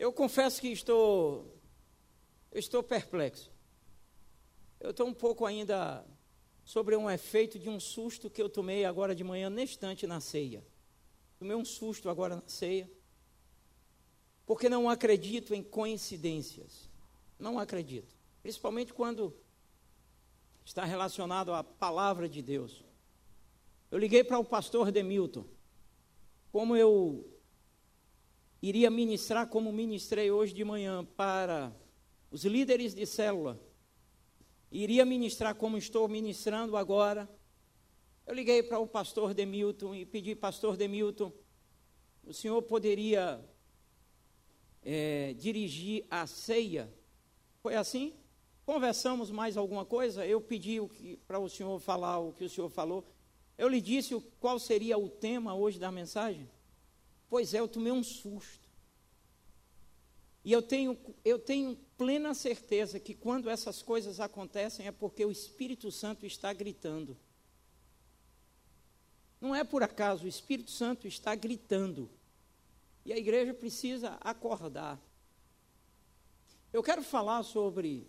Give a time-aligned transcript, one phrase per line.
[0.00, 1.54] Eu confesso que estou,
[2.52, 3.52] estou perplexo.
[4.80, 6.02] Eu estou um pouco ainda
[6.64, 10.18] sobre um efeito de um susto que eu tomei agora de manhã, neste instante, na
[10.18, 10.64] ceia.
[11.38, 12.90] Tomei um susto agora na ceia,
[14.46, 16.88] porque não acredito em coincidências.
[17.38, 18.16] Não acredito.
[18.40, 19.36] Principalmente quando
[20.64, 22.82] está relacionado à palavra de Deus.
[23.90, 25.44] Eu liguei para o pastor Demilton.
[26.50, 27.38] Como eu
[28.62, 31.74] iria ministrar como ministrei hoje de manhã para
[32.30, 33.58] os líderes de célula.
[34.70, 37.28] Iria ministrar como estou ministrando agora.
[38.26, 41.32] Eu liguei para o pastor Demilton e pedi, pastor Demilton,
[42.24, 43.44] o senhor poderia
[44.82, 46.92] é, dirigir a ceia?
[47.62, 48.14] Foi assim?
[48.64, 50.24] Conversamos mais alguma coisa?
[50.24, 50.78] Eu pedi
[51.26, 53.04] para o senhor falar o que o senhor falou.
[53.58, 56.48] Eu lhe disse qual seria o tema hoje da mensagem?
[57.30, 58.68] Pois é, eu tomei um susto.
[60.44, 65.30] E eu tenho, eu tenho plena certeza que quando essas coisas acontecem é porque o
[65.30, 67.16] Espírito Santo está gritando.
[69.40, 72.10] Não é por acaso, o Espírito Santo está gritando.
[73.04, 75.00] E a igreja precisa acordar.
[76.72, 78.08] Eu quero falar sobre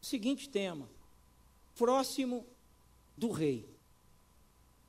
[0.00, 0.88] o seguinte tema:
[1.74, 2.46] próximo
[3.16, 3.68] do rei.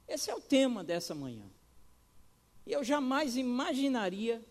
[0.08, 1.50] Esse é o tema dessa manhã.
[2.70, 4.46] E eu jamais imaginaria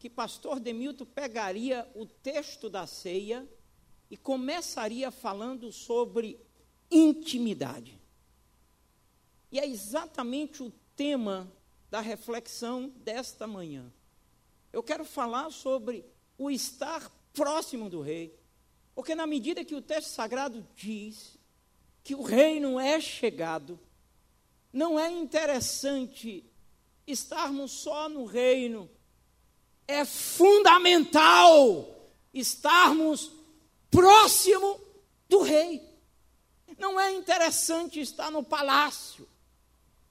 [0.00, 3.48] que pastor Demilton pegaria o texto da ceia
[4.10, 6.44] e começaria falando sobre
[6.90, 8.02] intimidade.
[9.52, 11.48] E é exatamente o tema
[11.88, 13.92] da reflexão desta manhã.
[14.72, 16.04] Eu quero falar sobre
[16.36, 18.36] o estar próximo do rei.
[18.92, 21.38] Porque na medida que o texto sagrado diz
[22.02, 23.78] que o reino é chegado,
[24.72, 26.49] não é interessante
[27.06, 28.90] estarmos só no reino.
[29.86, 31.88] É fundamental
[32.32, 33.32] estarmos
[33.90, 34.80] próximo
[35.28, 35.82] do rei.
[36.78, 39.28] Não é interessante estar no palácio.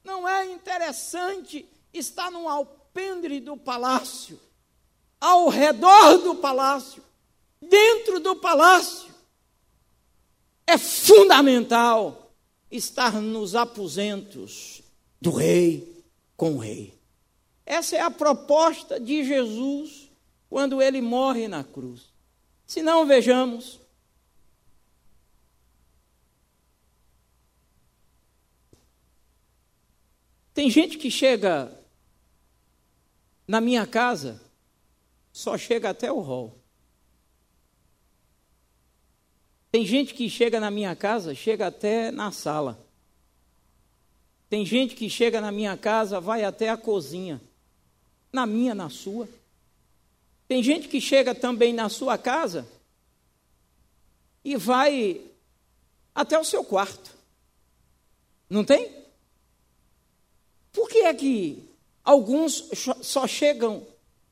[0.04, 4.40] Não é interessante estar no alpendre do palácio,
[5.20, 7.04] ao redor do palácio,
[7.62, 9.10] dentro do palácio.
[10.66, 12.32] É fundamental
[12.70, 14.82] estar nos aposentos
[15.20, 15.99] do rei
[16.40, 16.98] com o rei.
[17.66, 20.10] Essa é a proposta de Jesus
[20.50, 22.14] quando ele morre na cruz.
[22.66, 23.78] Se não, vejamos.
[30.54, 31.78] Tem gente que chega
[33.46, 34.42] na minha casa,
[35.34, 36.58] só chega até o hall.
[39.70, 42.89] Tem gente que chega na minha casa, chega até na sala.
[44.50, 47.40] Tem gente que chega na minha casa, vai até a cozinha.
[48.34, 49.30] Na minha, na sua.
[50.48, 52.68] Tem gente que chega também na sua casa
[54.44, 55.22] e vai
[56.16, 57.16] até o seu quarto.
[58.50, 58.92] Não tem?
[60.72, 61.70] Por que é que
[62.04, 62.70] alguns
[63.02, 63.86] só chegam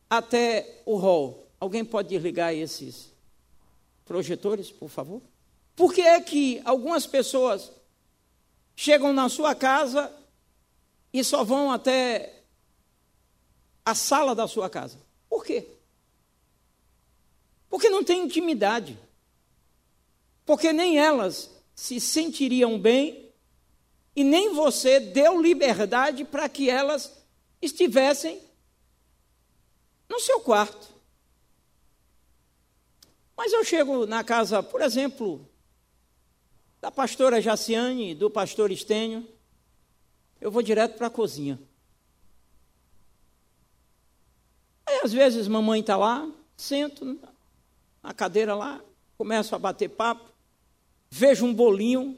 [0.09, 1.47] até o hall?
[1.59, 3.11] Alguém pode desligar esses
[4.05, 5.21] projetores, por favor?
[5.75, 7.71] Por que é que algumas pessoas
[8.79, 10.15] chegam na sua casa
[11.11, 12.43] e só vão até
[13.83, 14.99] a sala da sua casa.
[15.27, 15.67] Por quê?
[17.67, 18.97] Porque não tem intimidade.
[20.45, 23.33] Porque nem elas se sentiriam bem
[24.15, 27.11] e nem você deu liberdade para que elas
[27.59, 28.39] estivessem
[30.07, 30.87] no seu quarto.
[33.35, 35.46] Mas eu chego na casa, por exemplo,
[36.81, 39.27] da pastora Jaciane, do pastor Estênio,
[40.39, 41.59] eu vou direto para a cozinha.
[44.85, 47.19] Aí, às vezes, mamãe está lá, sento
[48.01, 48.81] na cadeira lá,
[49.17, 50.31] começo a bater papo,
[51.09, 52.17] vejo um bolinho.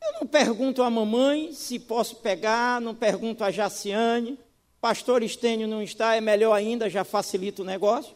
[0.00, 4.38] Eu não pergunto à mamãe se posso pegar, não pergunto a Jaciane.
[4.80, 8.14] Pastor Estênio não está, é melhor ainda, já facilita o negócio.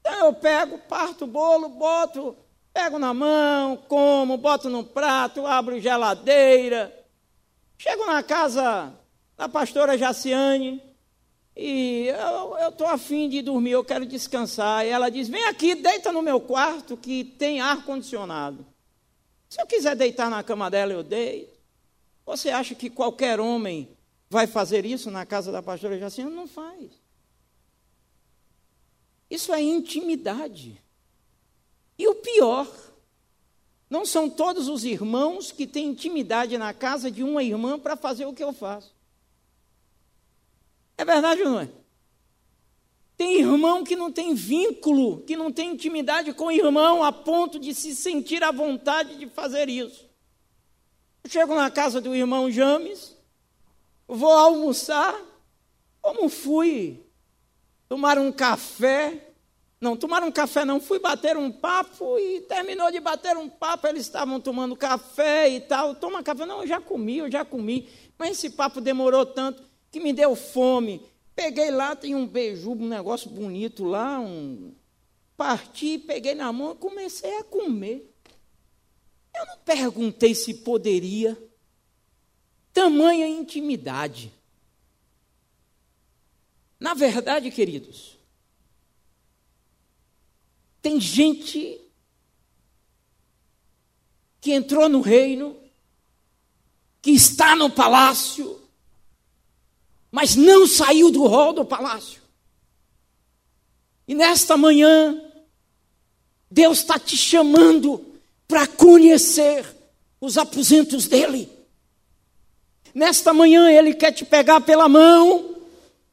[0.00, 2.36] Então eu pego, parto o bolo, boto
[2.72, 6.94] Pego na mão, como, boto no prato, abro geladeira.
[7.76, 8.92] Chego na casa
[9.36, 10.82] da pastora Jaciane
[11.60, 12.06] e
[12.60, 14.86] eu estou afim de dormir, eu quero descansar.
[14.86, 18.64] E ela diz: Vem aqui, deita no meu quarto que tem ar-condicionado.
[19.48, 21.58] Se eu quiser deitar na cama dela, eu deito.
[22.24, 23.88] Você acha que qualquer homem
[24.30, 26.30] vai fazer isso na casa da pastora Jaciane?
[26.30, 26.92] Não faz.
[29.28, 30.80] Isso é intimidade.
[31.98, 32.68] E o pior,
[33.90, 38.26] não são todos os irmãos que têm intimidade na casa de uma irmã para fazer
[38.26, 38.94] o que eu faço.
[40.96, 41.68] É verdade ou não é?
[43.16, 47.58] Tem irmão que não tem vínculo, que não tem intimidade com o irmão, a ponto
[47.58, 50.08] de se sentir à vontade de fazer isso.
[51.24, 53.16] Eu chego na casa do irmão James,
[54.06, 55.20] vou almoçar,
[56.00, 57.04] como fui
[57.88, 59.27] tomar um café.
[59.80, 63.86] Não, tomar um café não, fui bater um papo e terminou de bater um papo,
[63.86, 65.94] eles estavam tomando café e tal.
[65.94, 67.88] Toma café, não, eu já comi, eu já comi.
[68.18, 71.06] Mas esse papo demorou tanto que me deu fome.
[71.34, 74.74] Peguei lá, tem um beijo, um negócio bonito lá, um.
[75.36, 78.12] Parti, peguei na mão e comecei a comer.
[79.32, 81.40] Eu não perguntei se poderia.
[82.72, 84.32] Tamanha intimidade.
[86.80, 88.17] Na verdade, queridos,
[90.80, 91.80] tem gente
[94.40, 95.56] que entrou no reino,
[97.02, 98.60] que está no palácio,
[100.10, 102.22] mas não saiu do rol do palácio.
[104.06, 105.20] E nesta manhã,
[106.50, 108.04] Deus está te chamando
[108.46, 109.66] para conhecer
[110.20, 111.50] os aposentos dele.
[112.94, 115.56] Nesta manhã, Ele quer te pegar pela mão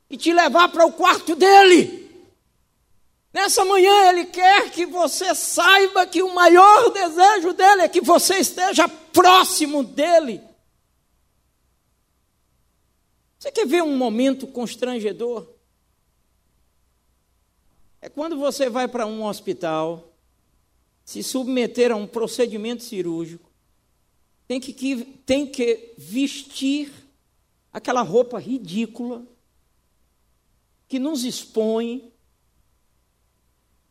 [0.10, 2.05] e te levar para o quarto dele.
[3.36, 8.36] Nessa manhã, Ele quer que você saiba que o maior desejo dele é que você
[8.36, 10.42] esteja próximo dele.
[13.38, 15.50] Você quer ver um momento constrangedor?
[18.00, 20.14] É quando você vai para um hospital,
[21.04, 23.52] se submeter a um procedimento cirúrgico,
[24.48, 26.90] tem que, tem que vestir
[27.74, 29.28] aquela roupa ridícula
[30.88, 32.15] que nos expõe,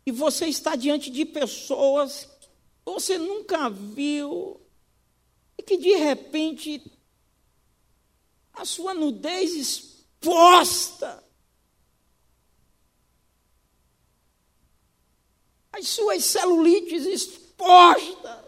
[0.06, 2.48] e você está diante de pessoas que
[2.84, 4.60] você nunca viu,
[5.56, 6.82] e que de repente
[8.52, 11.24] a sua nudez exposta,
[15.72, 18.44] as suas celulites expostas,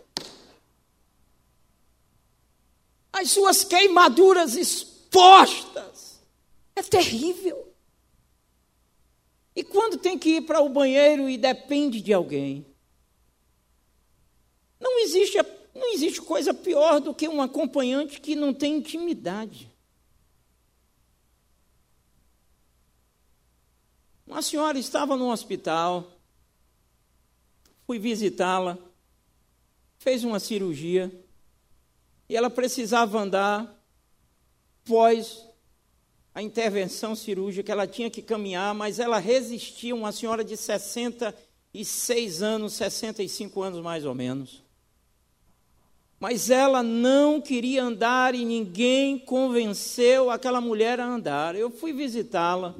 [3.12, 6.20] as suas queimaduras expostas.
[6.76, 7.65] É terrível.
[9.56, 12.66] E quando tem que ir para o banheiro e depende de alguém,
[14.78, 15.38] não existe,
[15.74, 19.74] não existe coisa pior do que um acompanhante que não tem intimidade.
[24.26, 26.12] Uma senhora estava no hospital,
[27.86, 28.76] fui visitá-la,
[29.96, 31.10] fez uma cirurgia
[32.28, 33.74] e ela precisava andar
[34.84, 35.45] pós
[36.36, 42.74] a intervenção cirúrgica, ela tinha que caminhar, mas ela resistia, uma senhora de 66 anos,
[42.74, 44.62] 65 anos mais ou menos.
[46.20, 51.56] Mas ela não queria andar e ninguém convenceu aquela mulher a andar.
[51.56, 52.74] Eu fui visitá-la.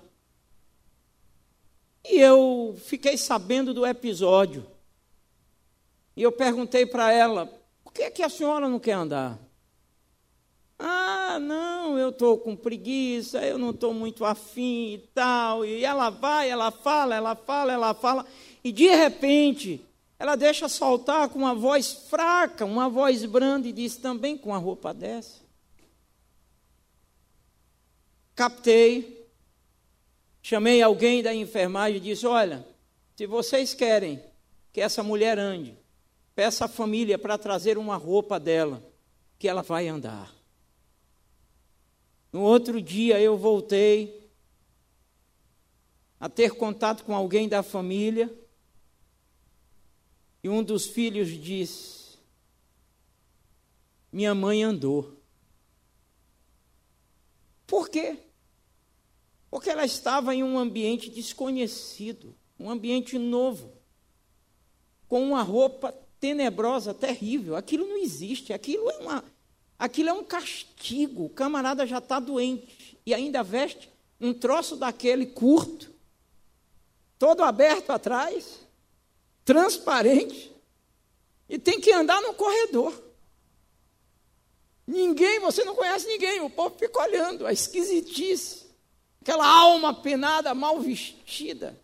[2.05, 4.67] E eu fiquei sabendo do episódio.
[6.14, 7.47] E eu perguntei para ela:
[7.82, 9.38] por que, é que a senhora não quer andar?
[10.79, 15.64] Ah, não, eu estou com preguiça, eu não estou muito afim e tal.
[15.64, 18.26] E ela vai, ela fala, ela fala, ela fala.
[18.62, 19.84] E de repente,
[20.18, 24.58] ela deixa soltar com uma voz fraca, uma voz branda, e diz também com a
[24.58, 25.44] roupa dessa.
[28.34, 29.16] Captei,
[30.48, 32.64] Chamei alguém da enfermagem e disse: Olha,
[33.16, 34.22] se vocês querem
[34.72, 35.76] que essa mulher ande,
[36.36, 38.81] peça à família para trazer uma roupa dela,
[39.40, 40.32] que ela vai andar.
[42.32, 44.30] No outro dia eu voltei
[46.18, 48.34] a ter contato com alguém da família
[50.42, 52.18] e um dos filhos disse:
[54.12, 55.16] Minha mãe andou.
[57.66, 58.18] Por quê?
[59.50, 63.72] Porque ela estava em um ambiente desconhecido, um ambiente novo,
[65.08, 67.56] com uma roupa tenebrosa, terrível.
[67.56, 69.24] Aquilo não existe, aquilo é, uma,
[69.78, 71.24] aquilo é um castigo.
[71.24, 73.90] O camarada já está doente e ainda veste
[74.20, 75.92] um troço daquele curto,
[77.18, 78.60] todo aberto atrás,
[79.44, 80.52] transparente,
[81.48, 83.02] e tem que andar no corredor.
[84.86, 88.66] Ninguém, você não conhece ninguém, o povo fica olhando, a esquisitice
[89.26, 91.76] aquela alma penada, mal vestida.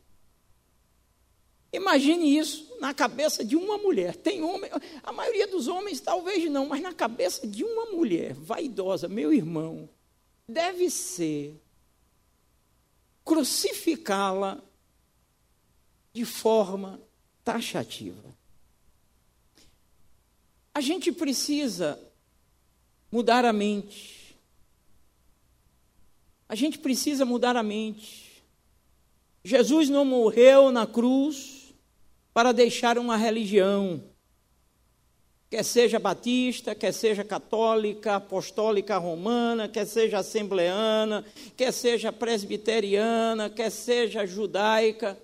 [1.73, 4.17] Imagine isso na cabeça de uma mulher.
[4.17, 4.71] Tem homem,
[5.02, 9.88] a maioria dos homens talvez não, mas na cabeça de uma mulher vaidosa, meu irmão,
[10.47, 11.59] deve ser
[13.25, 14.61] crucificá-la
[16.12, 17.00] de forma
[17.43, 18.37] taxativa.
[20.75, 21.99] A gente precisa
[23.11, 24.23] mudar a mente
[26.52, 28.45] a gente precisa mudar a mente.
[29.43, 31.62] Jesus não morreu na cruz
[32.33, 34.03] para deixar uma religião,
[35.51, 41.25] quer seja batista, quer seja católica, apostólica romana, quer seja assembleana,
[41.57, 45.19] quer seja presbiteriana, quer seja judaica.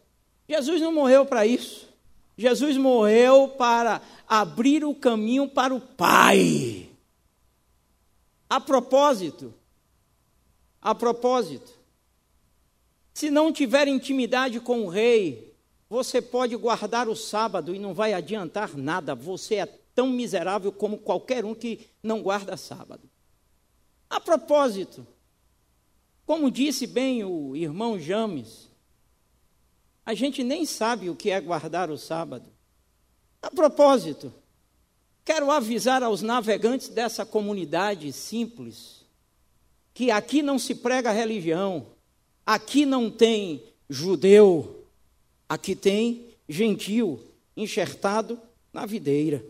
[0.47, 1.88] Jesus não morreu para isso.
[2.37, 6.88] Jesus morreu para abrir o caminho para o Pai.
[8.50, 9.53] A propósito,
[10.81, 11.73] a propósito,
[13.12, 15.48] se não tiver intimidade com o rei,
[15.88, 19.14] você pode guardar o sábado e não vai adiantar nada.
[19.14, 23.09] Você é tão miserável como qualquer um que não guarda sábado.
[24.09, 25.07] A propósito,
[26.26, 28.68] como disse bem o irmão James,
[30.04, 32.50] a gente nem sabe o que é guardar o sábado.
[33.40, 34.33] A propósito,
[35.25, 38.99] quero avisar aos navegantes dessa comunidade simples
[39.95, 41.88] que aqui não se prega religião,
[42.47, 44.77] aqui não tem judeu,
[45.49, 47.21] aqui tem gentil
[47.57, 48.40] enxertado
[48.73, 49.45] na videira.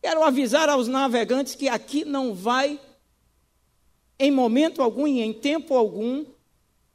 [0.00, 2.80] Quero avisar aos navegantes que aqui não vai,
[4.18, 6.24] em momento algum e em tempo algum,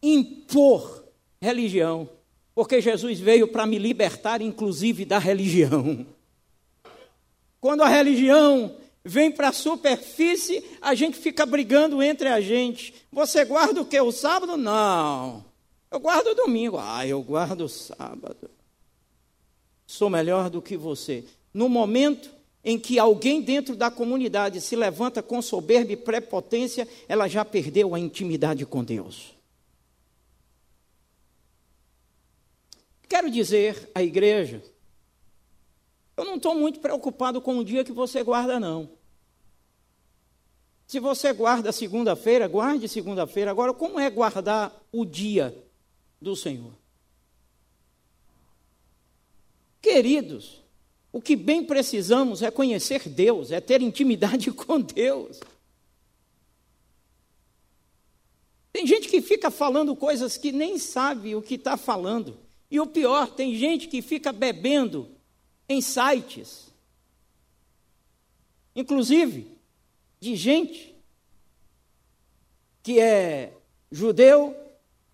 [0.01, 1.03] impor
[1.41, 2.09] religião,
[2.53, 6.05] porque Jesus veio para me libertar, inclusive, da religião.
[7.59, 12.93] Quando a religião vem para a superfície, a gente fica brigando entre a gente.
[13.11, 13.99] Você guarda o que?
[13.99, 14.57] O sábado?
[14.57, 15.45] Não.
[15.89, 16.77] Eu guardo domingo.
[16.77, 18.49] Ah, eu guardo sábado.
[19.85, 21.23] Sou melhor do que você.
[21.53, 22.29] No momento
[22.63, 27.95] em que alguém dentro da comunidade se levanta com soberba e prepotência, ela já perdeu
[27.95, 29.33] a intimidade com Deus.
[33.07, 34.61] Quero dizer à igreja,
[36.17, 38.89] eu não estou muito preocupado com o dia que você guarda, não.
[40.85, 43.51] Se você guarda segunda-feira, guarde segunda-feira.
[43.51, 45.55] Agora, como é guardar o dia
[46.21, 46.73] do Senhor?
[49.81, 50.61] Queridos,
[51.11, 55.39] o que bem precisamos é conhecer Deus, é ter intimidade com Deus.
[58.71, 62.37] Tem gente que fica falando coisas que nem sabe o que está falando.
[62.69, 65.09] E o pior, tem gente que fica bebendo
[65.69, 66.71] em sites,
[68.75, 69.57] inclusive
[70.19, 70.95] de gente
[72.83, 73.53] que é
[73.91, 74.55] judeu,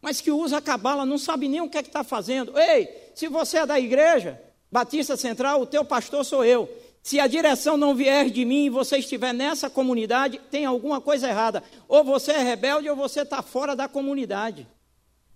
[0.03, 2.59] mas que usa a cabala, não sabe nem o que é que está fazendo.
[2.59, 4.37] Ei, se você é da igreja,
[4.69, 6.69] Batista Central, o teu pastor sou eu.
[7.01, 11.29] Se a direção não vier de mim e você estiver nessa comunidade, tem alguma coisa
[11.29, 11.63] errada.
[11.87, 14.67] Ou você é rebelde ou você está fora da comunidade.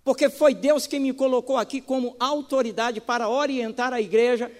[0.04, 4.52] Porque foi Deus quem me colocou aqui como autoridade para orientar a igreja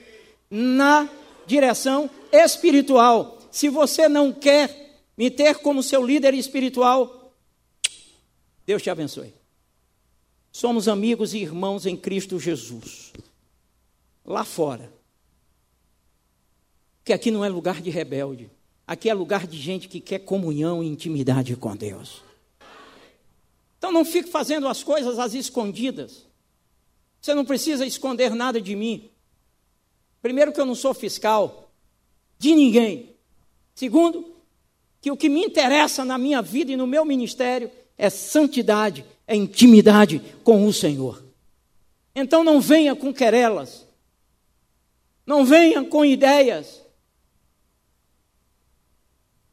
[0.50, 1.06] na
[1.46, 3.38] direção espiritual.
[3.50, 7.34] Se você não quer me ter como seu líder espiritual,
[8.64, 9.37] Deus te abençoe.
[10.50, 13.12] Somos amigos e irmãos em Cristo Jesus
[14.28, 14.92] lá fora.
[17.02, 18.50] Que aqui não é lugar de rebelde.
[18.86, 22.22] Aqui é lugar de gente que quer comunhão e intimidade com Deus.
[23.78, 26.26] Então não fique fazendo as coisas às escondidas.
[27.20, 29.10] Você não precisa esconder nada de mim.
[30.20, 31.70] Primeiro, que eu não sou fiscal
[32.38, 33.14] de ninguém.
[33.74, 34.34] Segundo,
[35.00, 39.36] que o que me interessa na minha vida e no meu ministério é santidade, é
[39.36, 41.22] intimidade com o Senhor.
[42.14, 43.86] Então não venha com querelas,
[45.24, 46.82] não venha com ideias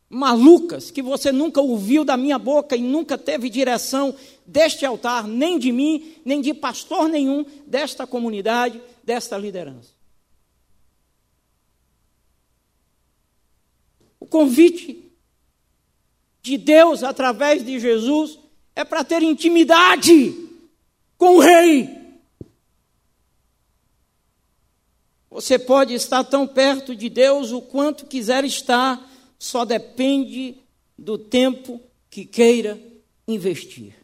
[0.10, 4.16] malucas que você nunca ouviu da minha boca e nunca teve direção
[4.46, 9.94] deste altar, nem de mim, nem de pastor nenhum desta comunidade, desta liderança.
[14.18, 15.12] O convite
[16.42, 18.40] de Deus através de Jesus
[18.76, 20.50] é para ter intimidade
[21.18, 22.06] com o Rei.
[25.30, 30.58] Você pode estar tão perto de Deus o quanto quiser estar, só depende
[30.98, 32.80] do tempo que queira
[33.28, 33.96] investir.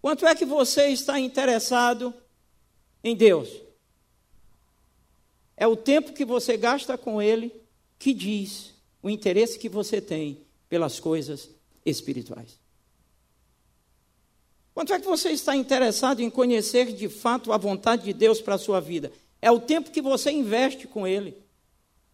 [0.00, 2.14] Quanto é que você está interessado
[3.02, 3.48] em Deus?
[5.56, 7.52] É o tempo que você gasta com Ele
[7.98, 11.50] que diz o interesse que você tem pelas coisas
[11.84, 12.65] espirituais.
[14.76, 18.56] Quanto é que você está interessado em conhecer de fato a vontade de Deus para
[18.56, 19.10] a sua vida?
[19.40, 21.34] É o tempo que você investe com ele.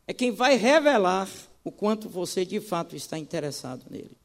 [0.07, 1.29] É quem vai revelar
[1.65, 4.17] o quanto você de fato está interessado nele.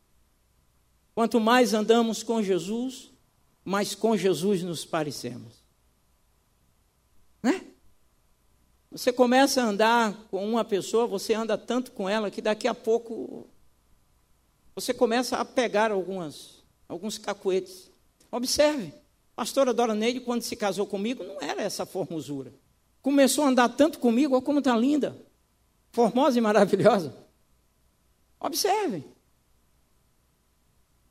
[1.15, 3.09] Quanto mais andamos com Jesus,
[3.65, 5.55] mais com Jesus nos parecemos.
[7.41, 7.65] Né?
[8.91, 12.75] Você começa a andar com uma pessoa, você anda tanto com ela que daqui a
[12.75, 13.47] pouco
[14.75, 17.86] você começa a pegar algumas, alguns cacuetes.
[18.31, 18.93] Observe,
[19.33, 22.53] A pastora Dora Neide, quando se casou comigo, não era essa formosura.
[23.01, 25.15] Começou a andar tanto comigo, olha como está linda,
[25.91, 27.15] formosa e maravilhosa.
[28.39, 29.05] Observem.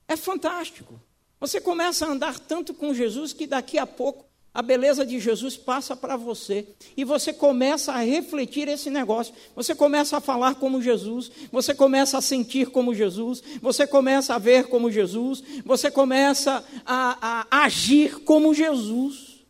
[0.09, 1.01] É fantástico.
[1.41, 4.26] Você começa a andar tanto com Jesus que daqui a pouco
[4.57, 6.67] a beleza de Jesus passa para você.
[6.97, 9.35] E você começa a refletir esse negócio.
[9.55, 11.31] Você começa a falar como Jesus.
[11.53, 13.43] Você começa a sentir como Jesus.
[13.61, 15.43] Você começa a ver como Jesus.
[15.63, 19.45] Você começa a, a agir como Jesus.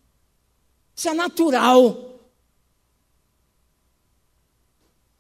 [0.97, 2.19] Isso é natural.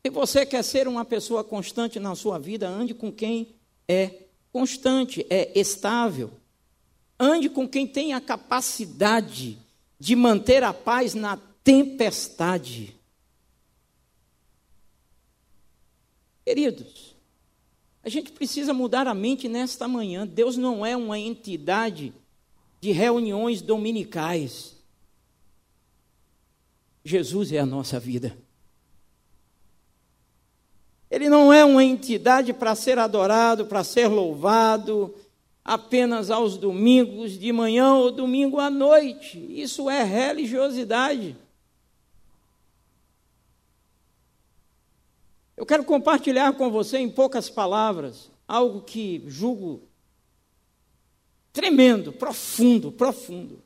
[0.04, 3.54] Se você quer ser uma pessoa constante na sua vida, ande com quem
[3.86, 6.32] é constante, é estável.
[7.20, 9.64] Ande com quem tem a capacidade
[9.98, 12.94] de manter a paz na tempestade.
[16.44, 17.16] Queridos,
[18.04, 20.26] a gente precisa mudar a mente nesta manhã.
[20.26, 22.14] Deus não é uma entidade
[22.80, 24.76] de reuniões dominicais.
[27.04, 28.36] Jesus é a nossa vida.
[31.10, 35.14] Ele não é uma entidade para ser adorado, para ser louvado,
[35.66, 39.36] apenas aos domingos de manhã ou domingo à noite.
[39.50, 41.36] Isso é religiosidade.
[45.56, 49.82] Eu quero compartilhar com você em poucas palavras algo que julgo
[51.52, 53.60] tremendo, profundo, profundo.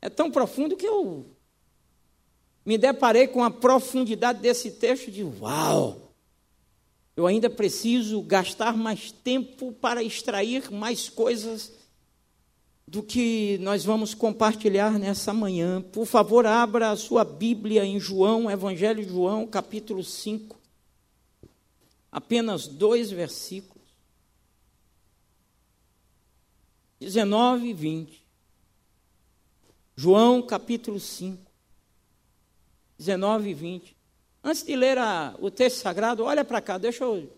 [0.00, 1.26] É tão profundo que eu
[2.64, 6.03] me deparei com a profundidade desse texto de uau!
[7.16, 11.72] Eu ainda preciso gastar mais tempo para extrair mais coisas
[12.86, 15.80] do que nós vamos compartilhar nessa manhã.
[15.80, 20.58] Por favor, abra a sua Bíblia em João, Evangelho de João, capítulo 5.
[22.10, 23.74] Apenas dois versículos.
[27.00, 28.26] 19 e 20.
[29.96, 31.50] João, capítulo 5.
[32.98, 33.93] 19 e 20.
[34.46, 37.32] Antes de ler a, o texto sagrado, olha para cá, deixa eu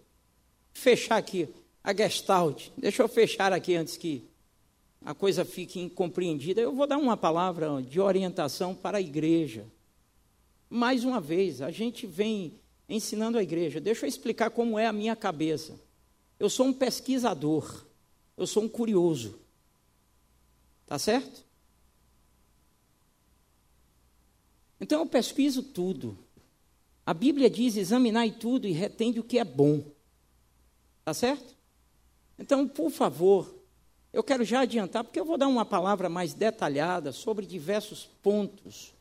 [0.75, 1.49] fechar aqui
[1.83, 2.71] a gestalt.
[2.77, 4.29] Deixa eu fechar aqui antes que
[5.05, 6.61] a coisa fique incompreendida.
[6.61, 9.65] Eu vou dar uma palavra de orientação para a igreja.
[10.69, 13.81] Mais uma vez, a gente vem ensinando a igreja.
[13.81, 15.79] Deixa eu explicar como é a minha cabeça.
[16.41, 17.87] Eu sou um pesquisador,
[18.37, 19.39] eu sou um curioso.
[20.85, 21.45] Tá certo?
[24.81, 26.26] Então eu pesquiso tudo.
[27.07, 29.85] A Bíblia diz: examinai tudo e retende o que é bom.
[31.05, 31.55] Tá certo?
[32.37, 33.55] Então, por favor,
[34.13, 38.93] eu quero já adiantar, porque eu vou dar uma palavra mais detalhada sobre diversos pontos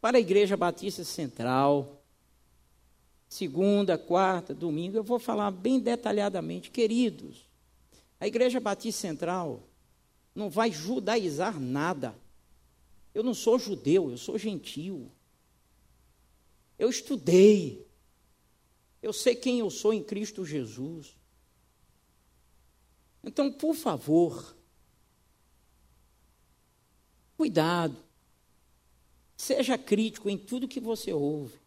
[0.00, 2.02] para a Igreja Batista Central.
[3.28, 6.70] Segunda, quarta, domingo, eu vou falar bem detalhadamente.
[6.70, 7.48] Queridos,
[8.20, 9.62] a Igreja Batista Central
[10.34, 12.14] não vai judaizar nada.
[13.14, 15.10] Eu não sou judeu, eu sou gentil.
[16.78, 17.86] Eu estudei.
[19.02, 21.16] Eu sei quem eu sou em Cristo Jesus.
[23.22, 24.56] Então, por favor,
[27.36, 27.96] cuidado.
[29.36, 31.58] Seja crítico em tudo que você ouve.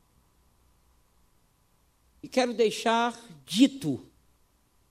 [2.22, 4.06] E quero deixar dito,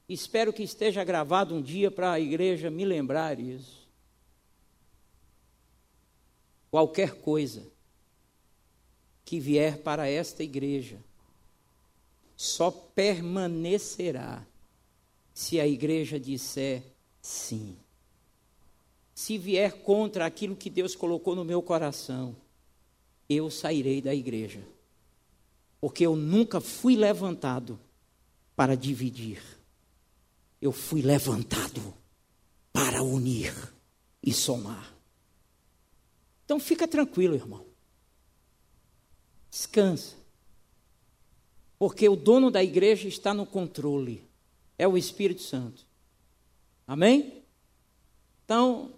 [0.09, 3.87] espero que esteja gravado um dia para a igreja me lembrar isso.
[6.71, 7.71] Qualquer coisa
[9.29, 10.99] que vier para esta igreja
[12.35, 14.43] só permanecerá
[15.35, 16.83] se a igreja disser
[17.21, 17.77] sim.
[19.15, 22.35] Se vier contra aquilo que Deus colocou no meu coração,
[23.29, 24.63] eu sairei da igreja.
[25.79, 27.79] Porque eu nunca fui levantado
[28.57, 29.43] para dividir.
[30.59, 31.93] Eu fui levantado
[32.73, 33.53] para unir
[34.23, 34.97] e somar.
[36.47, 37.68] Então fica tranquilo, irmão.
[39.51, 40.17] Descansa.
[41.79, 44.25] Porque o dono da igreja está no controle.
[44.77, 45.87] É o Espírito Santo.
[46.87, 47.43] Amém?
[48.45, 48.91] Então,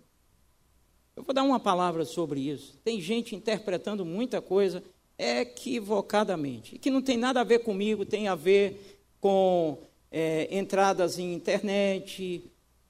[1.16, 2.78] eu vou dar uma palavra sobre isso.
[2.84, 4.82] Tem gente interpretando muita coisa
[5.18, 6.78] equivocadamente.
[6.78, 9.76] Que não tem nada a ver comigo, tem a ver com
[10.10, 12.42] é, entradas em internet,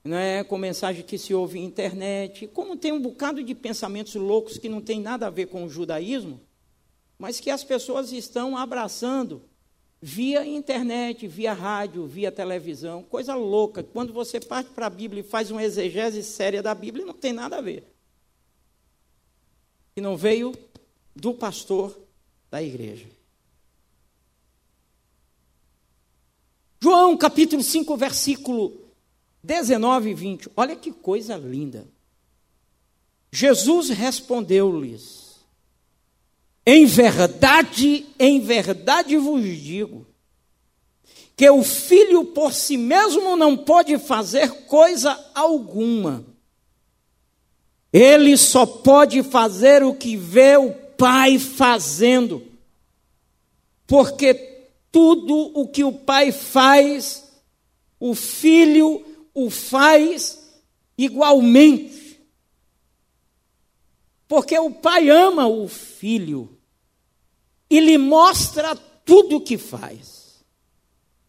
[0.05, 2.47] né, com mensagem que se ouve em internet.
[2.49, 5.69] Como tem um bocado de pensamentos loucos que não tem nada a ver com o
[5.69, 6.41] judaísmo,
[7.21, 9.43] mas que as pessoas estão abraçando
[10.01, 13.83] via internet, via rádio, via televisão, coisa louca.
[13.83, 17.35] Quando você parte para a Bíblia e faz uma exegese séria da Bíblia, não tem
[17.35, 17.85] nada a ver.
[19.95, 20.55] E não veio
[21.15, 21.95] do pastor
[22.51, 23.07] da igreja.
[26.83, 28.81] João capítulo 5, versículo
[29.45, 30.51] 19 e 20.
[30.57, 31.87] Olha que coisa linda.
[33.31, 35.20] Jesus respondeu-lhes:
[36.67, 40.07] Em verdade, em verdade vos digo,
[41.37, 46.25] que o filho por si mesmo não pode fazer coisa alguma.
[47.93, 52.47] Ele só pode fazer o que vê o pai fazendo.
[53.87, 54.35] Porque
[54.93, 57.25] tudo o que o pai faz,
[57.99, 60.39] o filho o faz
[60.97, 62.00] igualmente.
[64.31, 66.57] Porque o pai ama o filho
[67.69, 70.45] e lhe mostra tudo o que faz.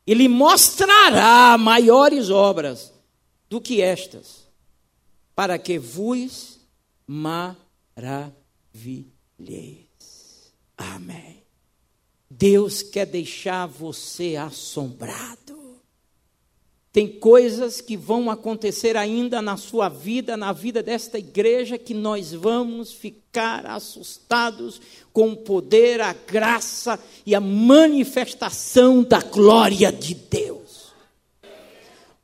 [0.05, 2.93] E lhe mostrará maiores obras
[3.49, 4.47] do que estas,
[5.33, 6.59] para que vos
[7.07, 8.35] maravilheis.
[10.77, 11.43] Amém.
[12.29, 15.60] Deus quer deixar você assombrado.
[16.93, 22.33] Tem coisas que vão acontecer ainda na sua vida, na vida desta igreja, que nós
[22.33, 24.81] vamos ficar assustados
[25.13, 30.91] com o poder, a graça e a manifestação da glória de Deus.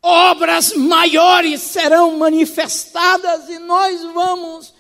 [0.02, 4.74] Obras maiores serão manifestadas e nós vamos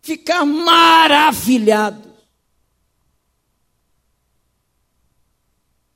[0.00, 2.13] ficar maravilhados.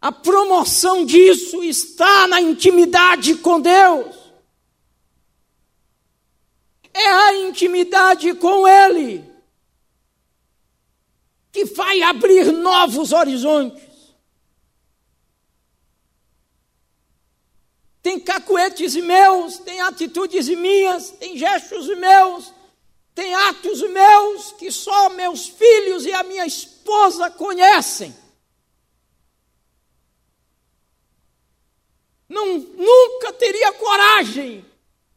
[0.01, 4.17] A promoção disso está na intimidade com Deus.
[6.95, 9.29] É a intimidade com Ele
[11.51, 13.89] que vai abrir novos horizontes.
[18.01, 22.53] Tem cacuetes meus, tem atitudes minhas, tem gestos meus,
[23.15, 28.15] tem atos meus que só meus filhos e a minha esposa conhecem.
[32.29, 34.65] Não, nunca teria coragem,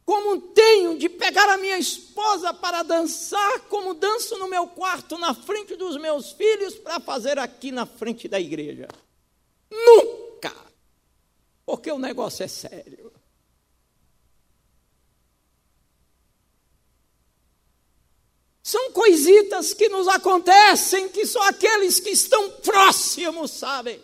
[0.04, 5.34] como tenho, de pegar a minha esposa para dançar, como danço no meu quarto, na
[5.34, 8.88] frente dos meus filhos, para fazer aqui na frente da igreja.
[9.70, 10.54] Nunca!
[11.66, 13.12] Porque o negócio é sério.
[18.62, 24.00] São coisitas que nos acontecem que só aqueles que estão próximos sabem.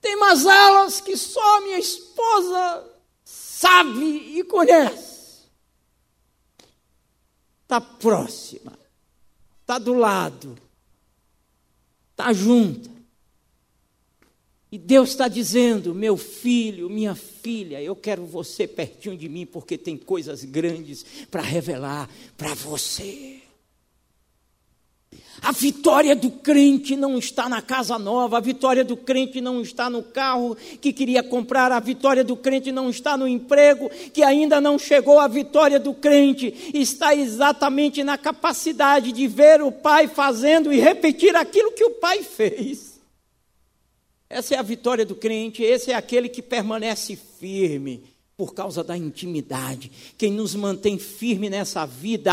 [0.00, 2.84] Tem mazelas que só minha esposa
[3.24, 5.48] sabe e conhece.
[7.62, 8.78] Está próxima,
[9.60, 10.56] está do lado,
[12.12, 12.98] está junta.
[14.70, 19.76] E Deus está dizendo: meu filho, minha filha, eu quero você pertinho de mim, porque
[19.78, 23.37] tem coisas grandes para revelar para você.
[25.40, 29.88] A vitória do crente não está na casa nova, a vitória do crente não está
[29.88, 34.60] no carro que queria comprar, a vitória do crente não está no emprego que ainda
[34.60, 40.72] não chegou, a vitória do crente está exatamente na capacidade de ver o Pai fazendo
[40.72, 42.98] e repetir aquilo que o Pai fez.
[44.28, 48.02] Essa é a vitória do crente, esse é aquele que permanece firme
[48.36, 49.90] por causa da intimidade.
[50.16, 52.32] Quem nos mantém firme nessa vida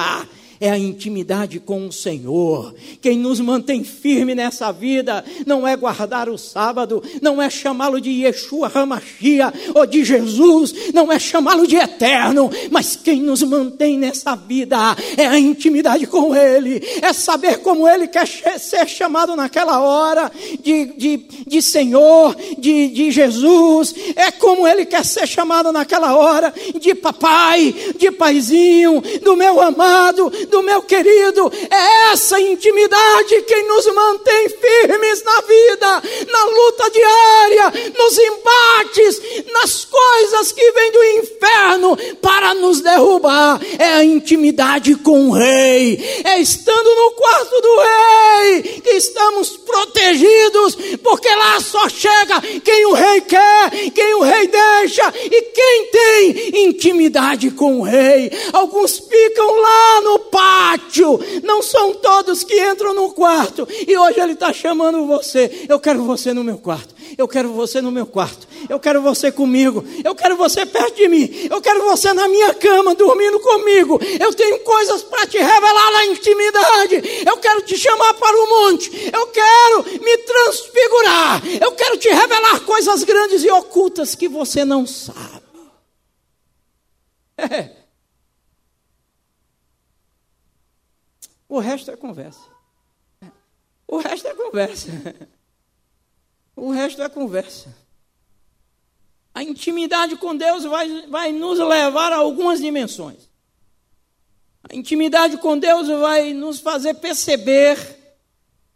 [0.60, 2.74] é a intimidade com o Senhor.
[3.02, 8.10] Quem nos mantém firme nessa vida não é guardar o sábado, não é chamá-lo de
[8.10, 14.36] Yeshua Hamashia ou de Jesus, não é chamá-lo de eterno, mas quem nos mantém nessa
[14.36, 14.78] vida
[15.18, 18.28] é a intimidade com Ele, é saber como Ele quer
[18.60, 20.32] ser chamado naquela hora
[20.64, 26.54] de, de, de Senhor, de, de Jesus, é como Ele quer ser chamado naquela hora
[26.80, 33.86] de papai, de paizinho, do meu amado, do meu querido, é essa intimidade que nos
[33.94, 41.98] mantém firmes na vida, na luta diária, nos embates, nas coisas que vêm do inferno
[42.22, 43.60] para nos derrubar.
[43.78, 50.76] É a intimidade com o Rei, é estando no quarto do Rei que estamos protegidos,
[51.02, 56.66] porque lá só chega quem o Rei quer, quem o Rei deixa e quem tem
[56.68, 58.32] intimidade com o Rei.
[58.54, 63.66] Alguns ficam lá no pátio, não são todos que entram no quarto.
[63.88, 65.66] E hoje Ele está chamando você.
[65.70, 66.94] Eu quero você no meu quarto.
[67.18, 68.46] Eu quero você no meu quarto.
[68.68, 69.86] Eu quero você comigo.
[70.04, 71.48] Eu quero você perto de mim.
[71.50, 73.98] Eu quero você na minha cama, dormindo comigo.
[74.20, 77.24] Eu tenho coisas para te revelar na intimidade.
[77.26, 78.92] Eu quero te chamar para o monte.
[79.14, 81.44] Eu quero me transfigurar.
[81.62, 85.46] Eu quero te revelar coisas grandes e ocultas que você não sabe.
[87.38, 87.85] É.
[91.56, 92.50] O resto é conversa.
[93.88, 94.90] O resto é conversa.
[96.54, 97.74] O resto é conversa.
[99.34, 103.30] A intimidade com Deus vai, vai nos levar a algumas dimensões.
[104.70, 107.78] A intimidade com Deus vai nos fazer perceber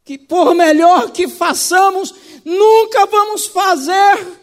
[0.05, 2.15] que, por melhor que façamos,
[2.45, 4.39] nunca vamos fazer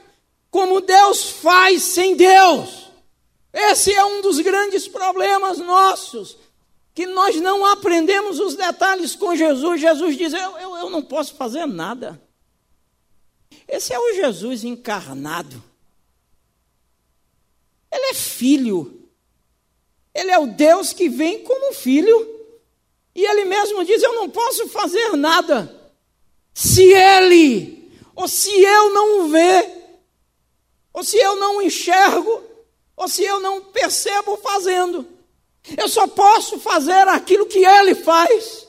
[0.51, 2.91] como Deus faz sem Deus.
[3.51, 6.37] Esse é um dos grandes problemas nossos,
[6.97, 9.83] que nós não aprendemos os detalhes com Jesus.
[9.83, 12.19] Jesus diz: Eu, eu, eu não posso fazer nada.
[13.69, 15.63] Esse é o Jesus encarnado.
[17.93, 19.07] Ele é filho.
[20.15, 22.35] Ele é o Deus que vem como filho.
[23.15, 25.71] E ele mesmo diz: Eu não posso fazer nada
[26.55, 30.01] se ele, ou se eu não o ver,
[30.95, 32.43] ou se eu não enxergo,
[32.97, 35.16] ou se eu não percebo fazendo.
[35.77, 38.67] Eu só posso fazer aquilo que ele faz.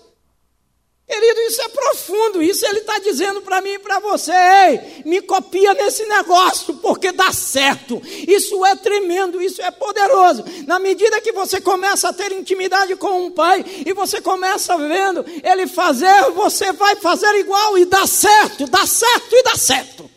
[1.07, 4.33] Querido, isso é profundo, isso ele está dizendo para mim e para você.
[4.33, 8.01] Ei, me copia nesse negócio, porque dá certo.
[8.27, 10.43] Isso é tremendo, isso é poderoso.
[10.65, 15.25] Na medida que você começa a ter intimidade com um pai e você começa vendo
[15.43, 20.11] ele fazer, você vai fazer igual e dá certo, dá certo e dá certo.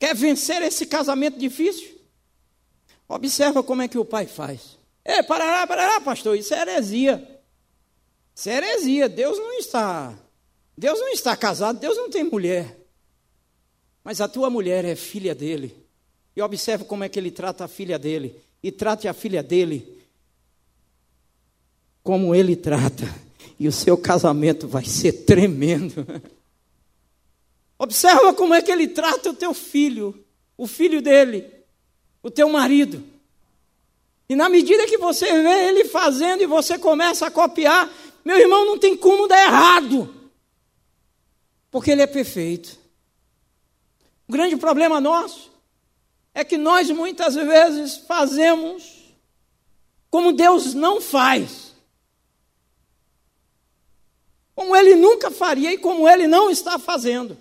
[0.00, 1.91] Quer vencer esse casamento difícil?
[3.12, 4.78] Observa como é que o pai faz.
[5.04, 7.40] É, parará, parará, pastor, isso é heresia.
[8.34, 9.06] Isso é heresia.
[9.06, 10.18] Deus não está.
[10.74, 12.74] Deus não está casado, Deus não tem mulher.
[14.02, 15.76] Mas a tua mulher é filha dele.
[16.34, 18.34] E observe como é que ele trata a filha dele.
[18.62, 20.02] E trate a filha dele
[22.02, 23.04] como ele trata.
[23.60, 26.06] E o seu casamento vai ser tremendo.
[27.78, 30.24] Observa como é que ele trata o teu filho,
[30.56, 31.61] o filho dele,
[32.22, 33.04] o teu marido.
[34.28, 37.90] E na medida que você vê ele fazendo e você começa a copiar,
[38.24, 40.14] meu irmão, não tem como dar errado.
[41.70, 42.78] Porque ele é perfeito.
[44.28, 45.50] O grande problema nosso
[46.34, 49.02] é que nós muitas vezes fazemos
[50.08, 51.72] como Deus não faz.
[54.54, 57.36] Como ele nunca faria e como ele não está fazendo.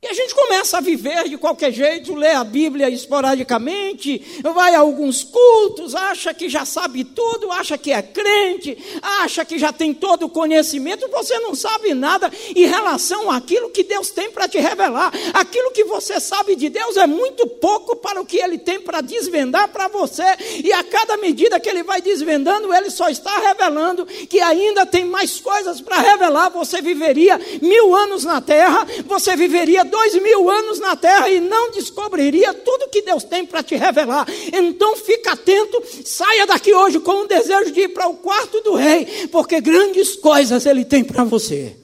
[0.00, 4.78] E a gente começa a viver de qualquer jeito, lê a Bíblia esporadicamente, vai a
[4.78, 9.92] alguns cultos, acha que já sabe tudo, acha que é crente, acha que já tem
[9.92, 14.60] todo o conhecimento, você não sabe nada em relação àquilo que Deus tem para te
[14.60, 15.12] revelar.
[15.34, 19.00] Aquilo que você sabe de Deus é muito pouco para o que Ele tem para
[19.00, 20.22] desvendar para você,
[20.62, 25.04] e a cada medida que Ele vai desvendando, Ele só está revelando que ainda tem
[25.04, 26.48] mais coisas para revelar.
[26.50, 31.70] Você viveria mil anos na terra, você viveria dois mil anos na terra e não
[31.70, 34.26] descobriria tudo que Deus tem para te revelar.
[34.52, 38.74] Então fica atento, saia daqui hoje com o desejo de ir para o quarto do
[38.74, 41.76] rei, porque grandes coisas ele tem para você.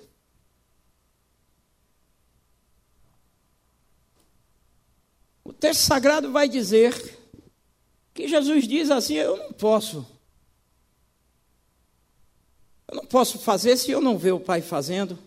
[5.45, 6.95] O texto sagrado vai dizer
[8.15, 10.14] que Jesus diz assim: Eu não posso.
[12.89, 15.19] Eu não posso fazer se eu não ver o Pai fazendo.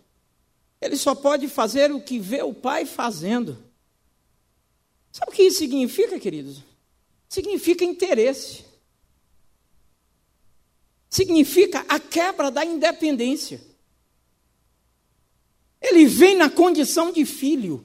[0.80, 3.58] Ele só pode fazer o que vê o pai fazendo.
[5.12, 6.62] Sabe o que isso significa, queridos?
[7.28, 8.64] Significa interesse.
[11.10, 13.60] Significa a quebra da independência.
[15.82, 17.84] Ele vem na condição de filho.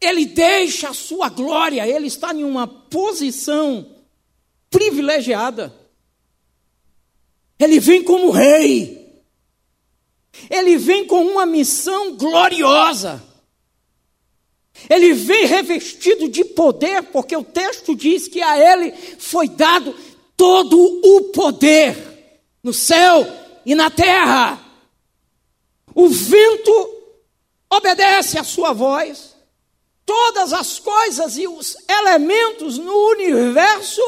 [0.00, 3.96] Ele deixa a sua glória, ele está em uma posição
[4.70, 5.79] privilegiada.
[7.60, 9.00] Ele vem como rei
[10.48, 13.22] ele vem com uma missão gloriosa.
[14.88, 19.94] Ele vem revestido de poder, porque o texto diz que a ele foi dado
[20.36, 23.26] todo o poder no céu
[23.66, 24.58] e na terra.
[25.94, 26.96] O vento
[27.68, 29.36] obedece à sua voz,
[30.06, 34.00] todas as coisas e os elementos no universo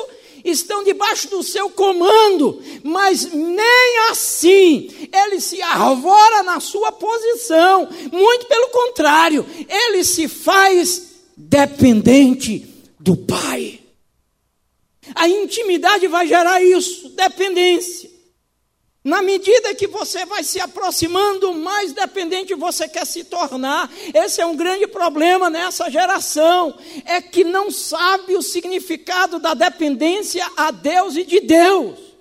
[0.45, 8.47] estão debaixo do seu comando, mas nem assim ele se arvora na sua posição, muito
[8.47, 12.67] pelo contrário, ele se faz dependente
[12.99, 13.81] do Pai.
[15.15, 18.12] A intimidade vai gerar isso, dependência.
[19.05, 23.91] Na medida que você vai se aproximando, mais dependente você quer se tornar.
[24.15, 26.79] Esse é um grande problema nessa geração.
[27.05, 32.12] É que não sabe o significado da dependência a Deus e de Deus.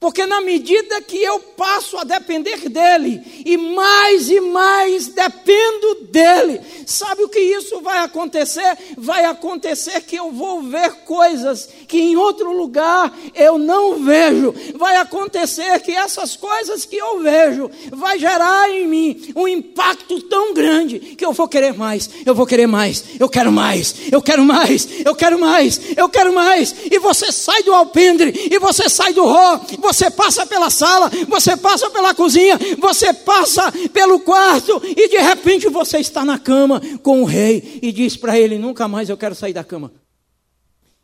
[0.00, 6.60] Porque na medida que eu passo a depender dele, e mais e mais dependo dele,
[6.86, 8.78] sabe o que isso vai acontecer?
[8.96, 14.54] Vai acontecer que eu vou ver coisas que em outro lugar eu não vejo.
[14.76, 20.54] Vai acontecer que essas coisas que eu vejo vai gerar em mim um impacto tão
[20.54, 24.44] grande que eu vou querer mais, eu vou querer mais, eu quero mais, eu quero
[24.44, 26.72] mais, eu quero mais, eu quero mais.
[26.88, 29.58] E você sai do alpendre, e você sai do ró,
[29.88, 35.68] você passa pela sala, você passa pela cozinha, você passa pelo quarto e de repente
[35.68, 39.34] você está na cama com o rei e diz para ele: Nunca mais eu quero
[39.34, 39.90] sair da cama.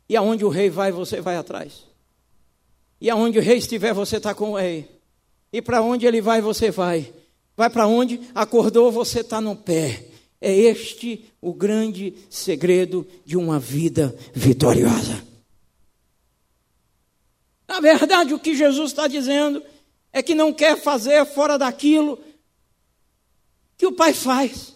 [0.07, 1.83] E aonde o rei vai, você vai atrás.
[3.01, 4.87] E aonde o rei estiver, você está com o rei.
[5.51, 7.11] E para onde ele vai, você vai.
[7.57, 10.05] Vai para onde acordou, você está no pé.
[10.39, 15.34] É este o grande segredo de uma vida vitoriosa.
[17.75, 19.61] Na verdade, o que Jesus está dizendo
[20.13, 22.17] é que não quer fazer fora daquilo
[23.77, 24.73] que o Pai faz.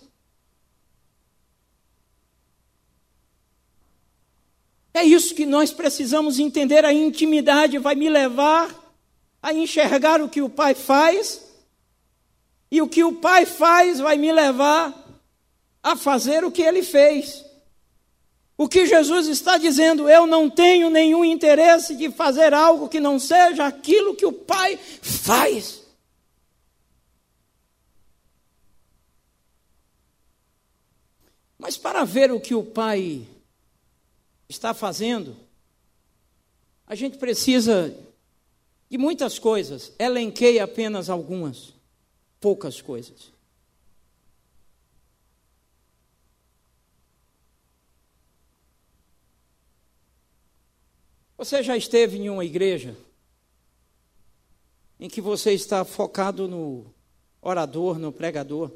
[4.94, 6.84] É isso que nós precisamos entender.
[6.84, 8.70] A intimidade vai me levar
[9.42, 11.42] a enxergar o que o Pai faz,
[12.70, 14.94] e o que o Pai faz vai me levar
[15.82, 17.46] a fazer o que ele fez.
[18.60, 23.18] O que Jesus está dizendo, eu não tenho nenhum interesse de fazer algo que não
[23.18, 25.82] seja aquilo que o Pai faz.
[31.58, 33.26] Mas para ver o que o Pai
[34.50, 35.38] está fazendo,
[36.86, 37.96] a gente precisa
[38.90, 39.94] de muitas coisas.
[39.98, 41.74] Elenquei apenas algumas,
[42.42, 43.32] poucas coisas.
[51.40, 52.98] Você já esteve em uma igreja
[55.00, 56.94] em que você está focado no
[57.42, 58.70] orador, no pregador,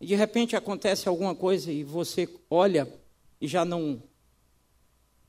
[0.00, 2.90] e de repente acontece alguma coisa e você olha
[3.38, 4.02] e já não.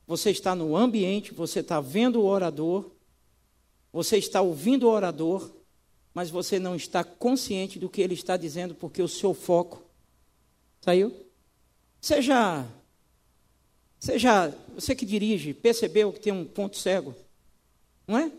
[0.06, 2.90] Você está no ambiente, você está vendo o orador,
[3.92, 5.46] você está ouvindo o orador,
[6.14, 9.82] mas você não está consciente do que ele está dizendo porque o seu foco
[10.80, 11.14] saiu?
[12.00, 12.66] Você já
[14.00, 17.14] você já, você que dirige, percebeu que tem um ponto cego,
[18.06, 18.32] não é?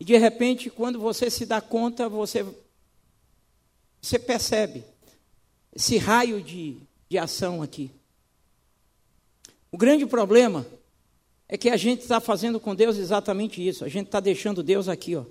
[0.00, 2.44] E de repente, quando você se dá conta, você,
[4.00, 4.84] você percebe
[5.74, 6.76] esse raio de,
[7.08, 7.90] de ação aqui.
[9.70, 10.66] O grande problema
[11.48, 13.84] é que a gente está fazendo com Deus exatamente isso.
[13.84, 15.24] A gente está deixando Deus aqui, ó.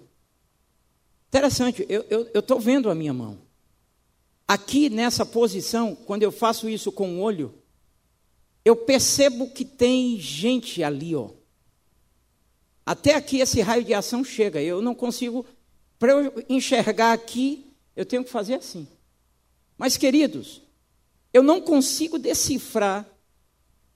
[1.30, 3.38] Interessante, eu estou vendo a minha mão.
[4.48, 7.54] Aqui nessa posição, quando eu faço isso com o olho,
[8.68, 11.30] eu percebo que tem gente ali, ó.
[12.86, 14.62] Até aqui esse raio de ação chega.
[14.62, 15.46] Eu não consigo,
[15.98, 18.86] para eu enxergar aqui, eu tenho que fazer assim.
[19.78, 20.62] Mas, queridos,
[21.34, 23.06] eu não consigo decifrar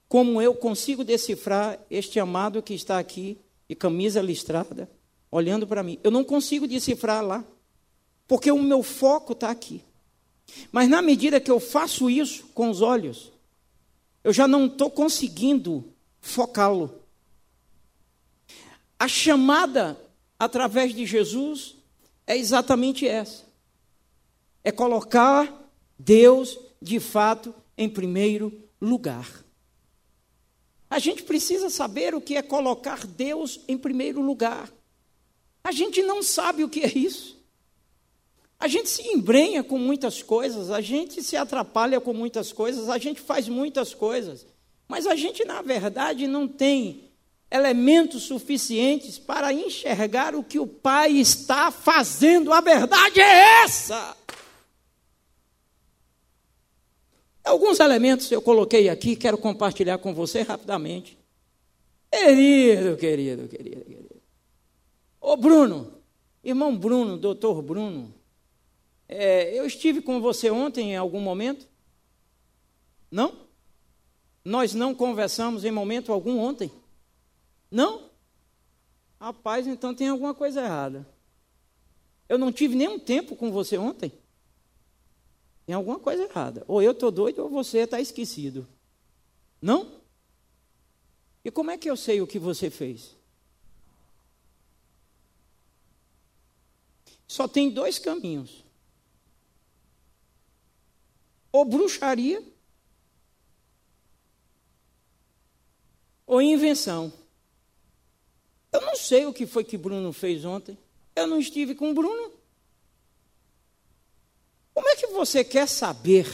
[0.08, 4.90] como eu consigo decifrar este amado que está aqui, de camisa listrada,
[5.30, 5.98] olhando para mim.
[6.02, 7.44] Eu não consigo decifrar lá,
[8.26, 9.82] porque o meu foco está aqui.
[10.70, 13.32] Mas na medida que eu faço isso com os olhos,
[14.24, 17.02] eu já não estou conseguindo focá-lo.
[18.98, 19.98] A chamada
[20.38, 21.76] através de Jesus
[22.26, 23.44] é exatamente essa:
[24.62, 29.44] é colocar Deus de fato em primeiro lugar.
[30.88, 34.70] A gente precisa saber o que é colocar Deus em primeiro lugar.
[35.64, 37.41] A gente não sabe o que é isso.
[38.62, 42.96] A gente se embrenha com muitas coisas, a gente se atrapalha com muitas coisas, a
[42.96, 44.46] gente faz muitas coisas,
[44.86, 47.10] mas a gente, na verdade, não tem
[47.50, 52.52] elementos suficientes para enxergar o que o Pai está fazendo.
[52.52, 54.16] A verdade é essa.
[57.42, 61.18] Alguns elementos eu coloquei aqui, quero compartilhar com você rapidamente.
[62.12, 64.22] Querido, querido, querido, querido.
[65.20, 65.94] Ô Bruno,
[66.44, 68.21] irmão Bruno, doutor Bruno,
[69.12, 71.68] é, eu estive com você ontem em algum momento?
[73.10, 73.46] Não?
[74.44, 76.70] Nós não conversamos em momento algum ontem?
[77.70, 78.10] Não?
[79.20, 81.06] Rapaz, então tem alguma coisa errada.
[82.28, 84.12] Eu não tive nenhum tempo com você ontem?
[85.66, 86.64] Tem alguma coisa errada.
[86.66, 88.66] Ou eu estou doido ou você está esquecido.
[89.60, 90.00] Não?
[91.44, 93.16] E como é que eu sei o que você fez?
[97.28, 98.62] Só tem dois caminhos
[101.52, 102.42] ou bruxaria,
[106.26, 107.12] ou invenção.
[108.72, 110.78] Eu não, sei o que foi que Bruno fez ontem.
[111.14, 112.32] Eu não estive com Bruno.
[114.72, 116.26] Como é que você quer saber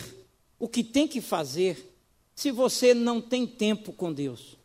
[0.56, 1.92] o que tem que fazer
[2.36, 4.56] se você não tem tempo com Deus?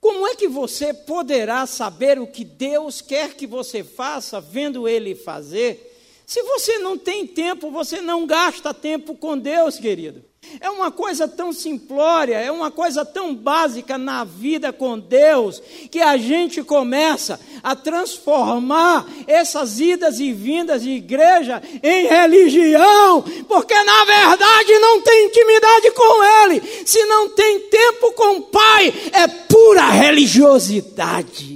[0.00, 5.14] Como é que você poderá saber o que Deus quer que você faça vendo Ele
[5.14, 5.85] fazer?
[6.26, 10.24] Se você não tem tempo, você não gasta tempo com Deus, querido.
[10.60, 16.00] É uma coisa tão simplória, é uma coisa tão básica na vida com Deus, que
[16.00, 24.04] a gente começa a transformar essas idas e vindas de igreja em religião, porque na
[24.04, 26.62] verdade não tem intimidade com Ele.
[26.84, 31.55] Se não tem tempo com o Pai, é pura religiosidade.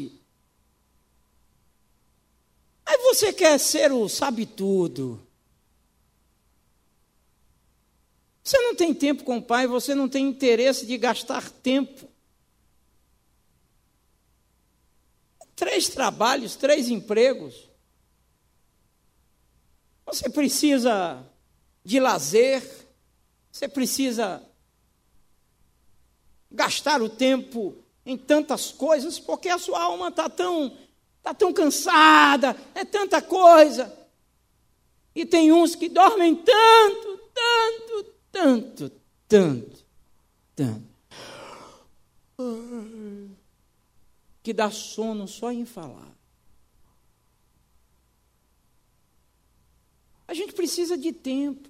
[2.91, 5.25] Aí você quer ser o sabe-tudo
[8.51, 12.09] Você não tem tempo com o pai, você não tem interesse de gastar tempo.
[15.55, 17.69] Três trabalhos, três empregos.
[20.05, 21.25] Você precisa
[21.85, 22.61] de lazer,
[23.53, 24.43] você precisa
[26.51, 30.77] gastar o tempo em tantas coisas, porque a sua alma está tão,
[31.23, 33.97] tá tão cansada, é tanta coisa.
[35.15, 38.93] E tem uns que dormem tanto, tanto, tanto,
[39.29, 39.87] tanto,
[40.55, 40.91] tanto,
[44.43, 46.17] que dá sono só em falar.
[50.27, 51.69] A gente precisa de tempo.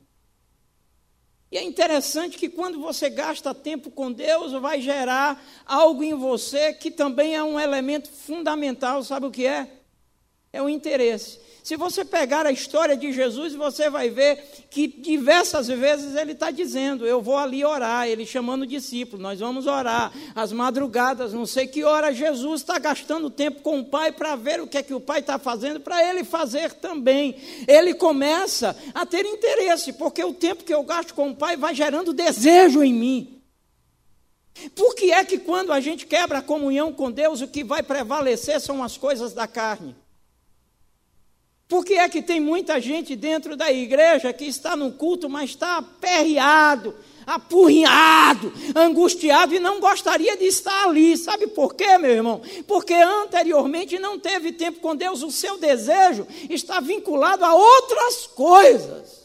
[1.50, 6.72] E é interessante que quando você gasta tempo com Deus, vai gerar algo em você
[6.72, 9.68] que também é um elemento fundamental, sabe o que é?
[10.52, 11.40] É o interesse.
[11.62, 16.50] Se você pegar a história de Jesus, você vai ver que diversas vezes ele está
[16.50, 18.08] dizendo: Eu vou ali orar.
[18.08, 20.12] Ele chamando o discípulo, nós vamos orar.
[20.34, 24.60] As madrugadas, não sei que hora, Jesus está gastando tempo com o Pai para ver
[24.60, 27.36] o que é que o Pai está fazendo, para ele fazer também.
[27.68, 31.74] Ele começa a ter interesse, porque o tempo que eu gasto com o Pai vai
[31.74, 33.42] gerando desejo em mim.
[34.74, 37.82] Por que é que quando a gente quebra a comunhão com Deus, o que vai
[37.82, 39.94] prevalecer são as coisas da carne?
[41.70, 45.50] Por que é que tem muita gente dentro da igreja que está no culto, mas
[45.50, 46.92] está aperreado,
[47.24, 51.16] apurrinhado, angustiado e não gostaria de estar ali?
[51.16, 52.42] Sabe por quê, meu irmão?
[52.66, 59.19] Porque anteriormente não teve tempo com Deus, o seu desejo está vinculado a outras coisas.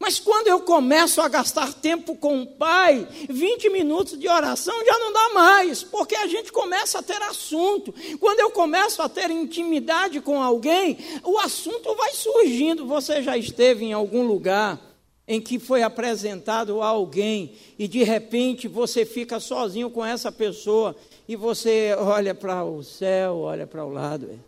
[0.00, 4.98] Mas quando eu começo a gastar tempo com o Pai, 20 minutos de oração já
[4.98, 7.94] não dá mais, porque a gente começa a ter assunto.
[8.18, 12.86] Quando eu começo a ter intimidade com alguém, o assunto vai surgindo.
[12.86, 14.80] Você já esteve em algum lugar
[15.28, 20.96] em que foi apresentado a alguém e de repente você fica sozinho com essa pessoa
[21.28, 24.40] e você olha para o céu, olha para o lado.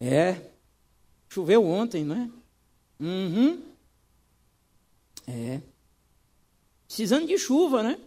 [0.00, 0.38] É,
[1.28, 2.30] choveu ontem, não é?
[2.98, 3.67] Uhum.
[5.28, 5.60] É.
[6.86, 8.00] Precisando de chuva, né?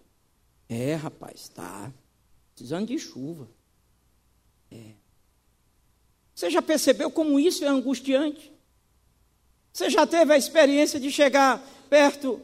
[0.68, 1.94] É, rapaz, tá.
[2.56, 3.48] Precisando de chuva.
[4.72, 4.94] É.
[6.34, 8.52] Você já percebeu como isso é angustiante?
[9.72, 12.42] Você já teve a experiência de chegar perto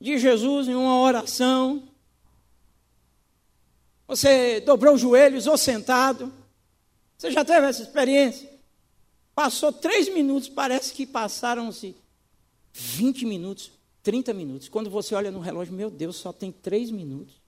[0.00, 1.88] de Jesus em uma oração?
[4.08, 6.32] Você dobrou os joelhos ou sentado?
[7.16, 8.50] Você já teve essa experiência?
[9.32, 11.94] Passou três minutos, parece que passaram-se
[12.72, 13.70] 20 minutos,
[14.02, 14.68] 30 minutos.
[14.68, 17.40] Quando você olha no relógio, meu Deus, só tem 3 minutos.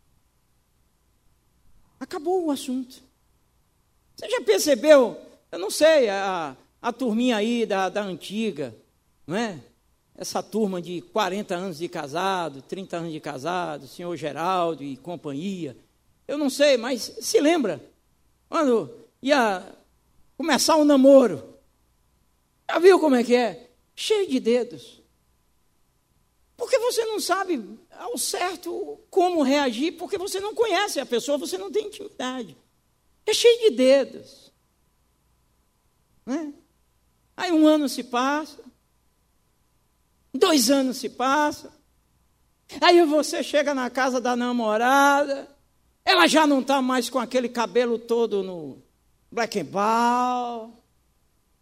[1.98, 3.02] Acabou o assunto.
[4.16, 5.16] Você já percebeu?
[5.50, 8.74] Eu não sei, a, a turminha aí da, da antiga,
[9.26, 9.60] não é?
[10.14, 15.76] Essa turma de 40 anos de casado, 30 anos de casado, senhor Geraldo e companhia.
[16.28, 17.82] Eu não sei, mas se lembra?
[18.48, 18.90] Quando
[19.22, 19.64] ia
[20.36, 21.56] começar um namoro.
[22.70, 23.70] Já viu como é que é?
[23.94, 25.01] Cheio de dedos.
[26.62, 31.58] Porque você não sabe ao certo como reagir, porque você não conhece a pessoa, você
[31.58, 32.56] não tem intimidade.
[33.26, 34.52] É cheio de dedos.
[36.24, 36.54] Né?
[37.36, 38.62] Aí um ano se passa,
[40.32, 41.72] dois anos se passam,
[42.80, 45.48] aí você chega na casa da namorada,
[46.04, 48.80] ela já não está mais com aquele cabelo todo no
[49.32, 50.80] black and ball.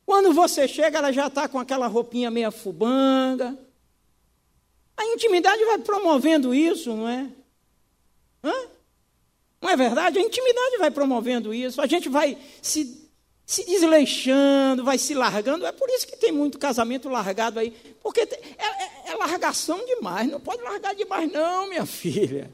[0.04, 3.69] Quando você chega, ela já está com aquela roupinha meia fubanga.
[5.00, 7.26] A intimidade vai promovendo isso, não é?
[8.44, 8.52] Hã?
[9.58, 10.18] Não é verdade?
[10.18, 11.80] A intimidade vai promovendo isso.
[11.80, 13.08] A gente vai se,
[13.46, 15.64] se desleixando, vai se largando.
[15.64, 17.70] É por isso que tem muito casamento largado aí.
[18.02, 18.28] Porque é,
[18.58, 20.30] é, é largação demais.
[20.30, 22.52] Não pode largar demais, não, minha filha.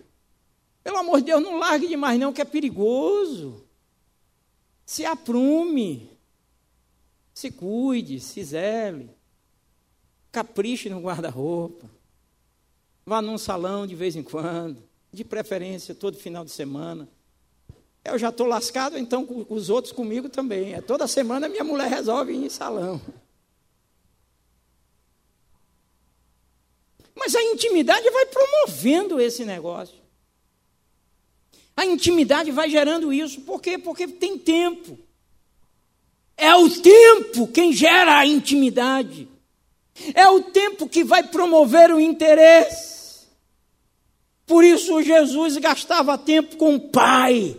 [0.85, 3.67] Pelo amor de Deus, não largue demais não, que é perigoso.
[4.85, 6.17] Se aprume.
[7.35, 9.11] Se cuide, se zele.
[10.31, 11.97] Capriche no guarda-roupa.
[13.09, 14.83] Vá num salão de vez em quando,
[15.13, 17.09] de preferência todo final de semana.
[18.05, 20.75] Eu já estou lascado, então os outros comigo também.
[20.75, 23.01] É, toda semana minha mulher resolve ir em salão.
[27.15, 29.97] Mas a intimidade vai promovendo esse negócio.
[31.77, 33.41] A intimidade vai gerando isso.
[33.43, 33.79] Por quê?
[33.79, 34.99] Porque tem tempo.
[36.37, 39.29] É o tempo quem gera a intimidade.
[40.13, 42.96] É o tempo que vai promover o interesse.
[44.47, 47.57] Por isso Jesus gastava tempo com o Pai.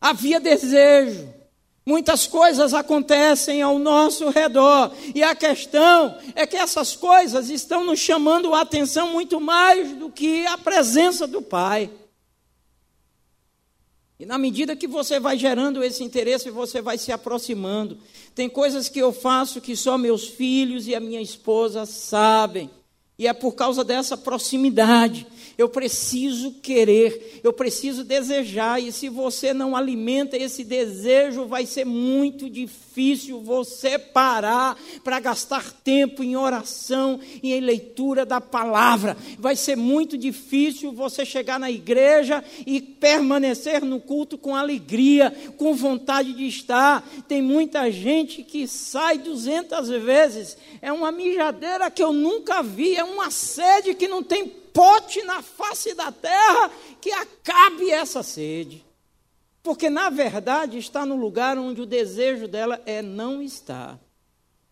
[0.00, 1.38] Havia desejo.
[1.86, 7.98] Muitas coisas acontecem ao nosso redor, e a questão é que essas coisas estão nos
[7.98, 11.90] chamando a atenção muito mais do que a presença do Pai.
[14.20, 17.96] E na medida que você vai gerando esse interesse, você vai se aproximando.
[18.34, 22.68] Tem coisas que eu faço que só meus filhos e a minha esposa sabem.
[23.18, 25.26] E é por causa dessa proximidade
[25.58, 31.84] eu preciso querer, eu preciso desejar, e se você não alimenta esse desejo, vai ser
[31.84, 39.16] muito difícil você parar para gastar tempo em oração e em leitura da palavra.
[39.36, 45.74] Vai ser muito difícil você chegar na igreja e permanecer no culto com alegria, com
[45.74, 47.04] vontade de estar.
[47.26, 53.02] Tem muita gente que sai duzentas vezes, é uma mijadeira que eu nunca vi, é
[53.02, 54.46] uma sede que não tem
[54.78, 56.70] pote na face da terra
[57.00, 58.84] que acabe essa sede.
[59.60, 63.98] Porque, na verdade, está no lugar onde o desejo dela é não estar.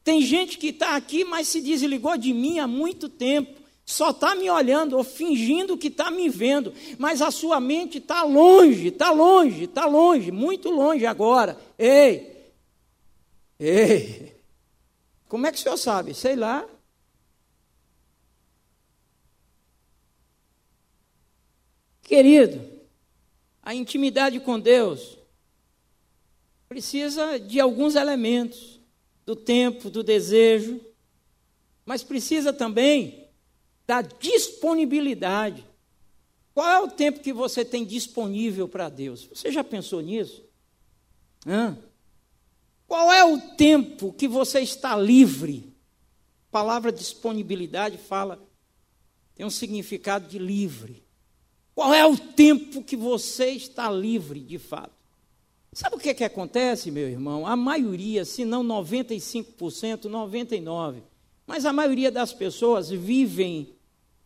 [0.05, 3.61] Tem gente que está aqui, mas se desligou de mim há muito tempo.
[3.85, 6.73] Só está me olhando ou fingindo que está me vendo.
[6.99, 11.59] Mas a sua mente está longe, está longe, está longe, muito longe agora.
[11.77, 12.53] Ei!
[13.59, 14.37] Ei!
[15.29, 16.15] Como é que o senhor sabe?
[16.15, 16.65] Sei lá.
[22.07, 22.65] Querido,
[23.61, 25.19] a intimidade com Deus
[26.69, 28.81] precisa de alguns elementos,
[29.25, 30.81] do tempo, do desejo,
[31.85, 33.27] mas precisa também
[33.89, 35.67] da disponibilidade.
[36.55, 39.25] Qual é o tempo que você tem disponível para Deus?
[39.25, 40.45] Você já pensou nisso?
[41.45, 41.77] Hã?
[42.87, 45.75] Qual é o tempo que você está livre?
[46.51, 48.41] A palavra disponibilidade fala,
[49.35, 51.06] tem um significado de livre.
[51.77, 54.95] Qual é o tempo que você está livre de fato?
[55.75, 57.47] Sabe o que, é que acontece, meu irmão?
[57.47, 61.03] A maioria, se não 95%, 99%,
[61.47, 63.75] mas a maioria das pessoas vivem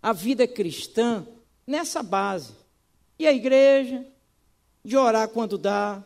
[0.01, 1.27] a vida cristã
[1.67, 2.53] nessa base.
[3.19, 4.07] E a igreja,
[4.85, 6.05] de orar quando dá,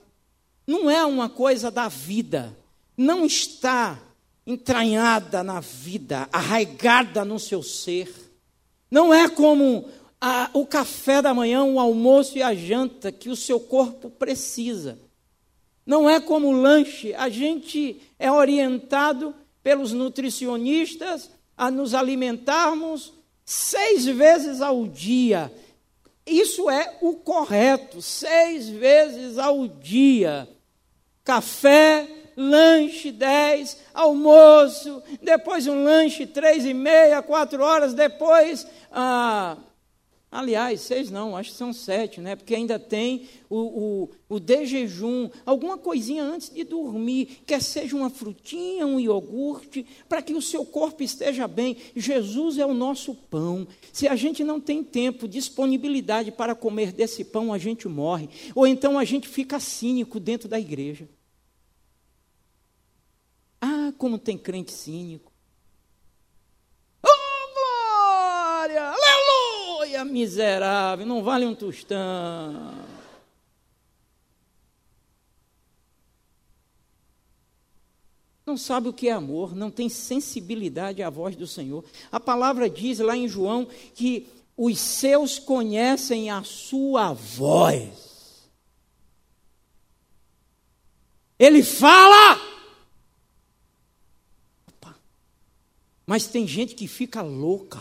[0.66, 2.56] não é uma coisa da vida,
[2.96, 4.00] não está
[4.46, 8.10] entranhada na vida, arraigada no seu ser.
[8.90, 9.90] Não é como
[10.26, 14.98] a, o café da manhã, o almoço e a janta que o seu corpo precisa.
[15.84, 23.12] Não é como lanche, a gente é orientado pelos nutricionistas a nos alimentarmos
[23.44, 25.52] seis vezes ao dia.
[26.26, 30.48] Isso é o correto, seis vezes ao dia.
[31.22, 39.58] Café, lanche dez, almoço, depois um lanche três e meia, quatro horas, depois ah,
[40.34, 42.34] Aliás, seis não, acho que são sete, né?
[42.34, 47.94] Porque ainda tem o, o, o de jejum, alguma coisinha antes de dormir, quer seja
[47.94, 51.76] uma frutinha, um iogurte, para que o seu corpo esteja bem.
[51.94, 53.64] Jesus é o nosso pão.
[53.92, 58.28] Se a gente não tem tempo, disponibilidade para comer desse pão, a gente morre.
[58.56, 61.08] Ou então a gente fica cínico dentro da igreja.
[63.60, 65.33] Ah, como tem crente cínico.
[70.04, 72.74] Miserável, não vale um tostão.
[78.46, 81.82] Não sabe o que é amor, não tem sensibilidade à voz do Senhor.
[82.12, 88.48] A palavra diz lá em João que os seus conhecem a sua voz.
[91.38, 92.40] Ele fala.
[94.68, 94.96] Opa.
[96.06, 97.80] Mas tem gente que fica louca.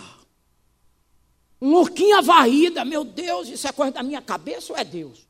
[1.63, 5.25] Louquinha varrida, meu Deus, isso é coisa da minha cabeça ou é Deus?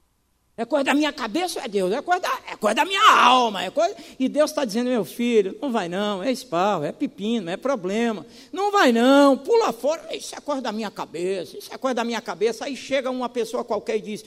[0.57, 1.91] É coisa da minha cabeça, é Deus.
[1.91, 3.63] É coisa da, é coisa da minha alma.
[3.63, 3.95] É coisa...
[4.17, 8.25] E Deus está dizendo, meu filho, não vai não, é espal, é pepino, é problema.
[8.51, 10.15] Não vai não, pula fora.
[10.15, 12.65] Isso é coisa da minha cabeça, isso é coisa da minha cabeça.
[12.65, 14.25] Aí chega uma pessoa qualquer e diz,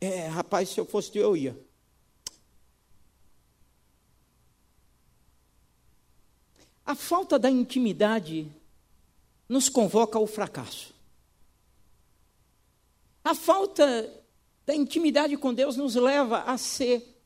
[0.00, 1.54] é, rapaz, se eu fosse tu, eu ia.
[6.86, 8.48] A falta da intimidade
[9.46, 10.93] nos convoca ao fracasso.
[13.24, 14.22] A falta
[14.66, 17.18] da intimidade com Deus nos leva a ser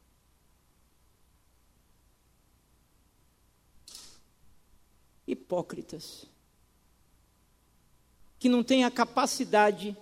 [5.27, 6.25] hipócritas,
[8.39, 9.97] que não têm a capacidade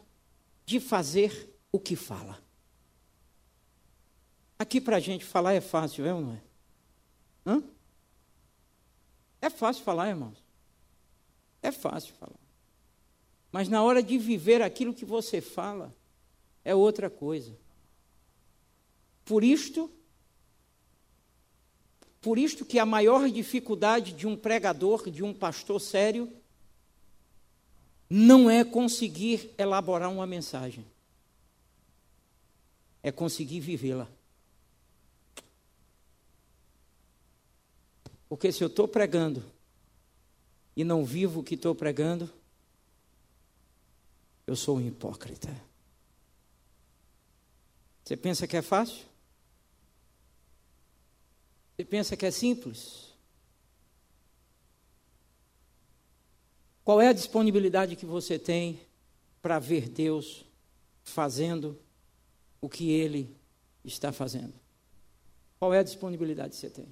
[0.66, 2.40] de fazer o que fala.
[4.58, 6.42] Aqui para a gente falar é fácil, é ou não é?
[7.46, 7.62] Hã?
[9.40, 10.42] É fácil falar, irmãos.
[11.62, 12.45] É fácil falar.
[13.56, 15.90] Mas na hora de viver aquilo que você fala,
[16.62, 17.56] é outra coisa.
[19.24, 19.90] Por isto,
[22.20, 26.30] por isto que a maior dificuldade de um pregador, de um pastor sério,
[28.10, 30.84] não é conseguir elaborar uma mensagem,
[33.02, 34.06] é conseguir vivê-la.
[38.28, 39.42] Porque se eu estou pregando
[40.76, 42.30] e não vivo o que estou pregando,
[44.46, 45.48] eu sou um hipócrita.
[48.04, 49.04] Você pensa que é fácil?
[51.76, 53.06] Você pensa que é simples?
[56.84, 58.80] Qual é a disponibilidade que você tem
[59.42, 60.44] para ver Deus
[61.02, 61.76] fazendo
[62.60, 63.36] o que Ele
[63.84, 64.54] está fazendo?
[65.58, 66.86] Qual é a disponibilidade que você tem?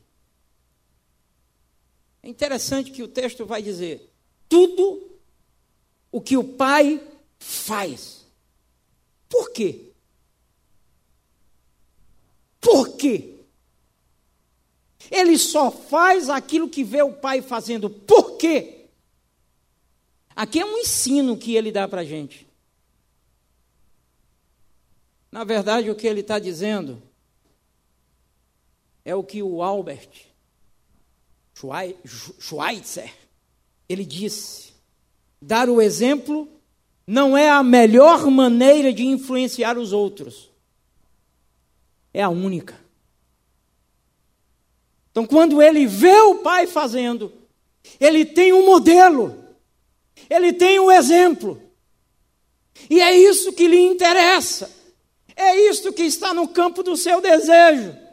[2.25, 4.13] É interessante que o texto vai dizer:
[4.49, 5.21] tudo
[6.11, 7.01] o que o Pai
[7.45, 8.25] faz.
[9.29, 9.93] Por quê?
[12.59, 13.35] Por quê?
[15.11, 17.91] Ele só faz aquilo que vê o pai fazendo.
[17.91, 18.87] Por quê?
[20.35, 22.49] Aqui é um ensino que ele dá para a gente.
[25.31, 27.03] Na verdade, o que ele está dizendo
[29.05, 30.09] é o que o Albert
[32.41, 33.13] Schweitzer
[33.87, 34.73] ele disse:
[35.41, 36.54] dar o exemplo
[37.07, 40.55] não é a melhor maneira de influenciar os outros
[42.15, 42.81] é a única.
[45.11, 47.33] Então, quando ele vê o pai fazendo,
[48.01, 49.45] ele tem um modelo,
[50.31, 51.61] ele tem um exemplo,
[52.89, 54.71] e é isso que lhe interessa,
[55.37, 58.05] é isso que está no campo do seu desejo.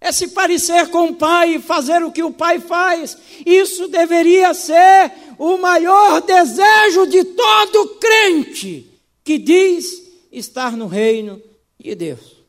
[0.00, 3.16] É se parecer com o pai e fazer o que o pai faz.
[3.46, 8.86] Isso deveria ser o maior desejo de todo crente
[9.22, 11.40] que diz estar no reino
[11.78, 12.44] de Deus.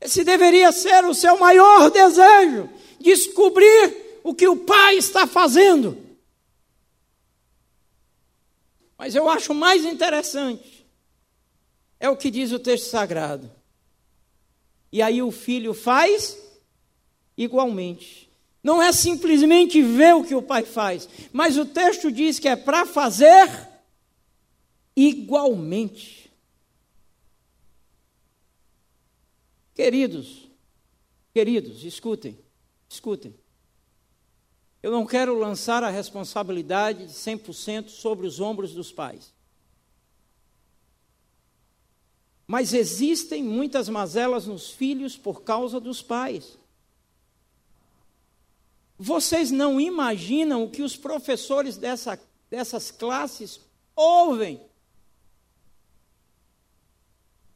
[0.00, 5.98] Esse deveria ser o seu maior desejo, descobrir o que o Pai está fazendo.
[8.96, 10.78] Mas eu acho mais interessante
[12.00, 13.50] é o que diz o texto sagrado.
[14.90, 16.38] E aí o filho faz
[17.36, 18.27] igualmente.
[18.62, 22.56] Não é simplesmente ver o que o pai faz, mas o texto diz que é
[22.56, 23.48] para fazer
[24.96, 26.32] igualmente.
[29.74, 30.48] Queridos,
[31.32, 32.36] queridos, escutem,
[32.88, 33.32] escutem.
[34.82, 39.32] Eu não quero lançar a responsabilidade de 100% sobre os ombros dos pais.
[42.44, 46.57] Mas existem muitas mazelas nos filhos por causa dos pais.
[48.98, 52.18] Vocês não imaginam o que os professores dessa,
[52.50, 53.60] dessas classes
[53.94, 54.60] ouvem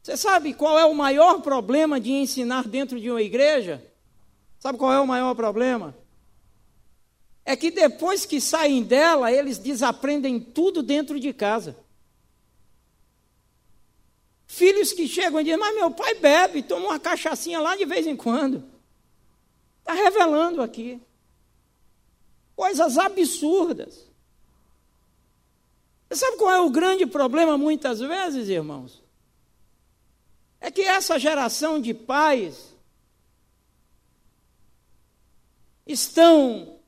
[0.03, 3.81] você sabe qual é o maior problema de ensinar dentro de uma igreja?
[4.59, 5.95] Sabe qual é o maior problema?
[7.45, 11.77] É que depois que saem dela, eles desaprendem tudo dentro de casa.
[14.45, 18.05] Filhos que chegam e dizem, mas meu pai bebe, toma uma cachaçinha lá de vez
[18.05, 18.61] em quando.
[19.79, 21.01] Está revelando aqui.
[22.55, 24.09] Coisas absurdas.
[26.09, 29.03] Você sabe qual é o grande problema muitas vezes, irmãos?
[30.63, 32.73] é que essa geração de pais
[35.85, 36.79] estão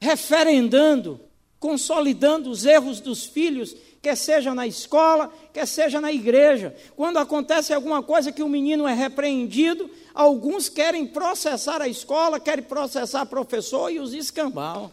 [0.00, 1.20] referendando,
[1.58, 6.74] consolidando os erros dos filhos, quer seja na escola, quer seja na igreja.
[6.96, 12.64] Quando acontece alguma coisa que o menino é repreendido, alguns querem processar a escola, querem
[12.64, 14.92] processar o professor e os escambau.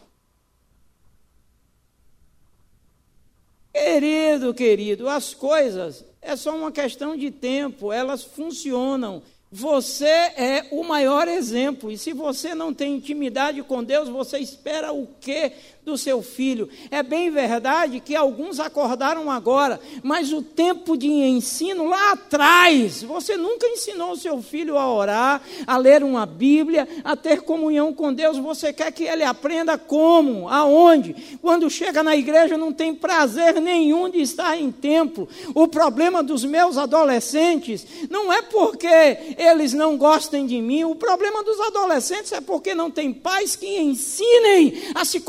[3.73, 9.21] Querido, querido, as coisas é só uma questão de tempo, elas funcionam.
[9.49, 11.89] Você é o maior exemplo.
[11.89, 15.53] E se você não tem intimidade com Deus, você espera o quê
[15.87, 16.67] do seu filho?
[16.91, 23.37] É bem verdade que alguns acordaram agora, mas o tempo de ensino lá atrás, você
[23.37, 28.13] nunca ensinou o seu filho a orar, a ler uma Bíblia, a ter comunhão com
[28.13, 28.37] Deus.
[28.37, 30.49] Você quer que ele aprenda como?
[30.49, 31.37] Aonde?
[31.41, 35.29] Quando chega na igreja, não tem prazer nenhum de estar em templo.
[35.55, 41.41] O problema dos meus adolescentes não é porque eles não gostem de mim, o problema
[41.43, 45.21] dos adolescentes é porque não tem pais que ensinem a se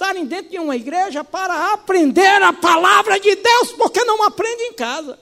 [0.00, 4.72] comportarem dentro de uma igreja para aprender a palavra de Deus, porque não aprende em
[4.72, 5.18] casa.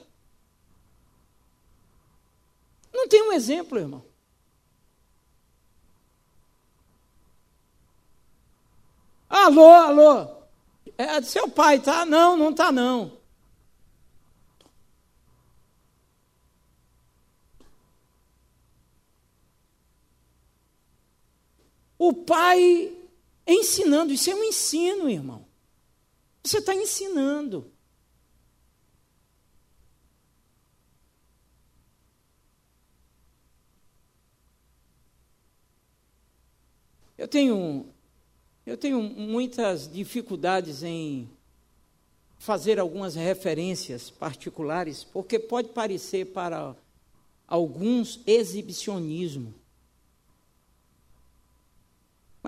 [2.93, 4.05] Não tem um exemplo, irmão.
[9.29, 10.39] Alô, alô.
[10.97, 12.05] É seu pai, tá?
[12.05, 13.19] Não, não tá não.
[21.97, 22.98] O pai
[23.53, 25.45] ensinando, isso é um ensino, irmão.
[26.43, 27.71] Você está ensinando.
[37.17, 37.85] Eu tenho,
[38.65, 41.29] eu tenho muitas dificuldades em
[42.37, 46.73] fazer algumas referências particulares, porque pode parecer para
[47.45, 49.53] alguns exibicionismo.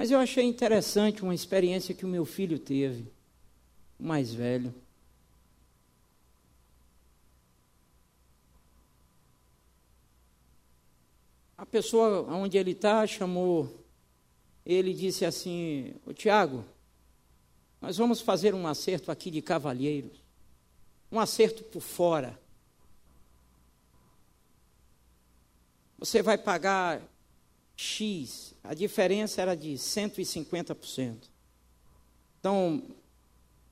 [0.01, 3.13] Mas eu achei interessante uma experiência que o meu filho teve,
[3.99, 4.73] o mais velho.
[11.55, 13.85] A pessoa onde ele está chamou,
[14.65, 16.65] ele disse assim: Tiago,
[17.79, 20.19] nós vamos fazer um acerto aqui de cavalheiros,
[21.11, 22.41] um acerto por fora.
[25.99, 27.03] Você vai pagar
[27.81, 31.17] X, a diferença era de 150%.
[32.39, 32.83] Então,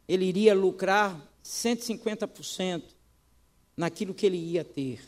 [0.08, 2.82] ele iria lucrar 150%
[3.78, 5.00] naquilo que ele ia ter.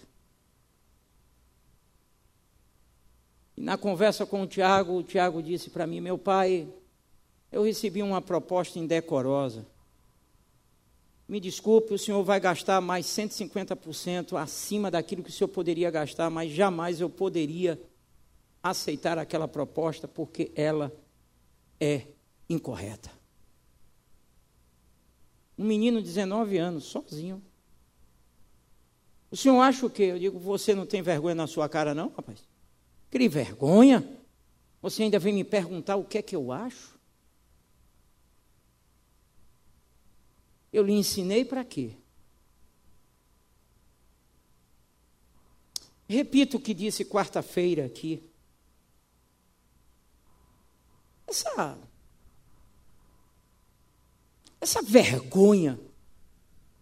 [3.58, 6.68] E na conversa com o Tiago, o Tiago disse para mim: Meu pai,
[7.52, 9.66] eu recebi uma proposta indecorosa.
[11.28, 16.30] Me desculpe, o senhor vai gastar mais 150% acima daquilo que o senhor poderia gastar,
[16.30, 17.80] mas jamais eu poderia
[18.62, 20.92] aceitar aquela proposta porque ela
[21.80, 22.08] é
[22.50, 23.12] incorreta.
[25.58, 27.42] Um menino de 19 anos, sozinho.
[29.30, 30.04] O senhor acha o quê?
[30.04, 32.46] Eu digo, você não tem vergonha na sua cara, não, rapaz?
[33.10, 34.06] Crie vergonha?
[34.82, 37.00] Você ainda vem me perguntar o que é que eu acho?
[40.74, 41.96] Eu lhe ensinei para quê?
[46.08, 48.31] Repito o que disse quarta-feira aqui.
[51.42, 51.78] Essa,
[54.60, 55.80] essa vergonha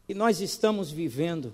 [0.05, 1.53] que nós estamos vivendo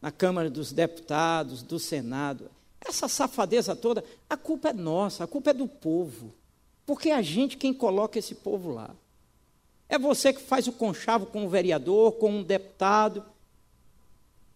[0.00, 2.50] na Câmara dos Deputados, do Senado,
[2.80, 6.32] essa safadeza toda, a culpa é nossa, a culpa é do povo.
[6.86, 8.90] Porque é a gente quem coloca esse povo lá.
[9.88, 13.22] É você que faz o conchavo com o vereador, com um deputado,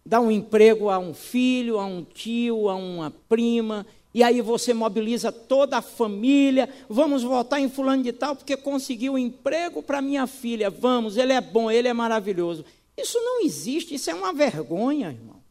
[0.05, 3.85] dá um emprego a um filho, a um tio, a uma prima,
[4.15, 9.15] e aí você mobiliza toda a família, vamos votar em fulano de tal porque conseguiu
[9.15, 12.63] um emprego para minha filha, vamos, ele é bom, ele é maravilhoso.
[12.95, 15.43] Isso não existe, isso é uma vergonha, irmão.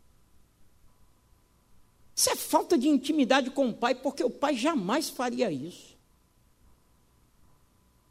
[2.16, 5.94] Isso é falta de intimidade com o pai, porque o pai jamais faria isso.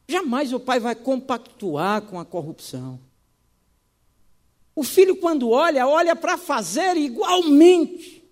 [0.08, 3.00] Jamais o pai vai compactuar com a corrupção.
[4.76, 8.23] O filho, quando olha, olha para fazer igualmente.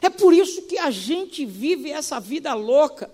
[0.00, 3.10] É por isso que a gente vive essa vida louca,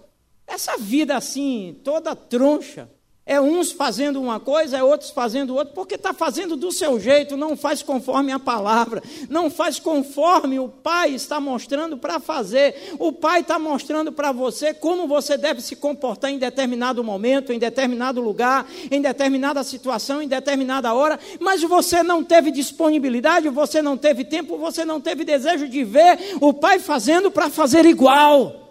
[0.47, 2.89] essa vida assim, toda troncha.
[3.29, 7.37] É uns fazendo uma coisa, é outros fazendo outra, porque está fazendo do seu jeito,
[7.37, 12.95] não faz conforme a palavra, não faz conforme o Pai está mostrando para fazer.
[13.01, 17.59] O Pai está mostrando para você como você deve se comportar em determinado momento, em
[17.59, 23.97] determinado lugar, em determinada situação, em determinada hora, mas você não teve disponibilidade, você não
[23.97, 28.66] teve tempo, você não teve desejo de ver o Pai fazendo para fazer igual.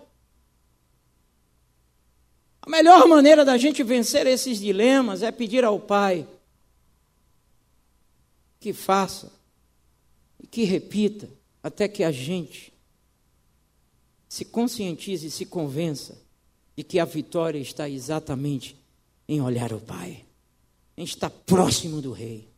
[2.66, 6.28] A melhor maneira da gente vencer esses dilemas é pedir ao Pai
[8.60, 9.32] que faça
[10.42, 11.30] e que repita
[11.62, 12.74] até que a gente
[14.28, 16.20] se conscientize e se convença
[16.76, 18.76] de que a vitória está exatamente
[19.28, 20.26] em olhar o Pai,
[20.98, 22.50] em estar próximo do Rei.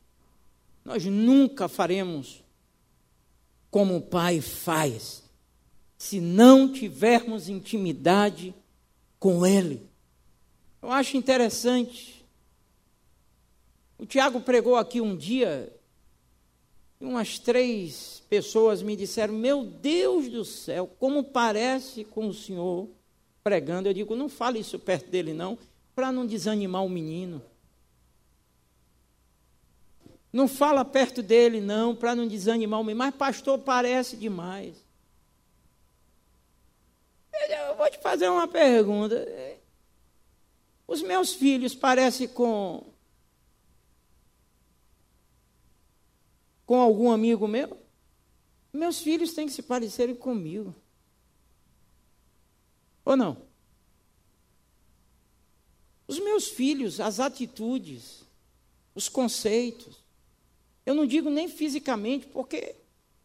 [0.85, 2.41] Nós nunca faremos
[3.69, 5.21] como o Pai faz,
[5.97, 8.55] se não tivermos intimidade
[9.19, 9.86] com Ele.
[10.87, 12.25] Eu acho interessante.
[13.97, 15.69] O Tiago pregou aqui um dia,
[16.97, 22.87] e umas três pessoas me disseram: Meu Deus do céu, como parece com o senhor
[23.43, 23.89] pregando.
[23.89, 25.59] Eu digo: Não fale isso perto dele, não,
[25.93, 27.41] para não desanimar o menino.
[30.31, 32.99] Não fala perto dele, não, para não desanimar o menino.
[32.99, 34.77] Mas, pastor, parece demais.
[37.33, 39.27] Eu vou te fazer uma pergunta.
[40.87, 42.83] Os meus filhos parecem com.
[46.65, 47.77] com algum amigo meu?
[48.71, 50.73] Meus filhos têm que se parecerem comigo.
[53.03, 53.45] Ou não?
[56.07, 58.23] Os meus filhos, as atitudes,
[58.95, 60.03] os conceitos,
[60.85, 62.75] eu não digo nem fisicamente, porque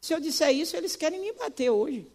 [0.01, 2.11] se eu disser isso, eles querem me bater hoje.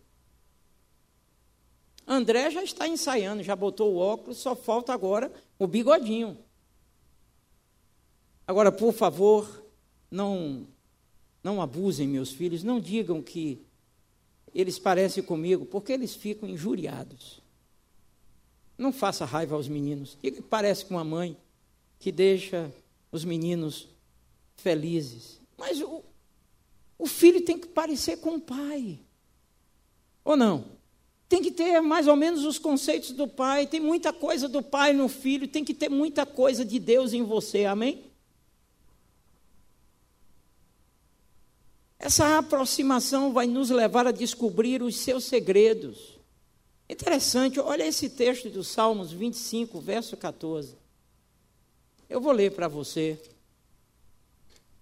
[2.08, 6.38] André já está ensaiando, já botou o óculos, só falta agora o bigodinho.
[8.48, 9.66] Agora, por favor,
[10.10, 10.66] não
[11.44, 13.66] não abusem meus filhos, não digam que
[14.54, 17.42] eles parecem comigo, porque eles ficam injuriados.
[18.78, 20.18] Não faça raiva aos meninos.
[20.22, 21.38] Diga que parece com a mãe
[22.00, 22.72] que deixa
[23.12, 23.88] os meninos
[24.58, 25.40] felizes.
[25.58, 26.04] Mas o,
[26.98, 29.00] o filho tem que parecer com o pai.
[30.24, 30.77] Ou não?
[31.30, 33.68] Tem que ter mais ou menos os conceitos do pai.
[33.68, 37.24] Tem muita coisa do pai no filho, tem que ter muita coisa de Deus em
[37.24, 37.66] você.
[37.66, 38.06] Amém?
[42.00, 46.18] Essa aproximação vai nos levar a descobrir os seus segredos.
[46.90, 50.76] Interessante, olha esse texto do Salmos 25, verso 14.
[52.10, 53.20] Eu vou ler para você.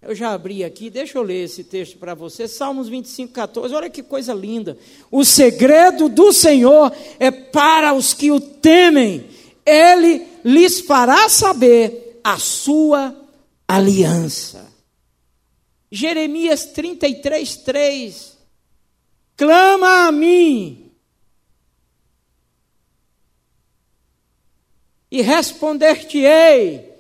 [0.06, 2.48] Eu já abri aqui, deixa eu ler esse texto para você.
[2.48, 3.74] Salmos 25, 14.
[3.74, 4.78] Olha que coisa linda.
[5.10, 9.28] O segredo do Senhor é para os que o temem.
[9.66, 13.20] Ele lhes fará saber a sua
[13.68, 14.72] aliança.
[15.92, 18.38] Jeremias 33, 3.
[19.36, 20.92] Clama a mim.
[25.10, 26.95] E responder-te-ei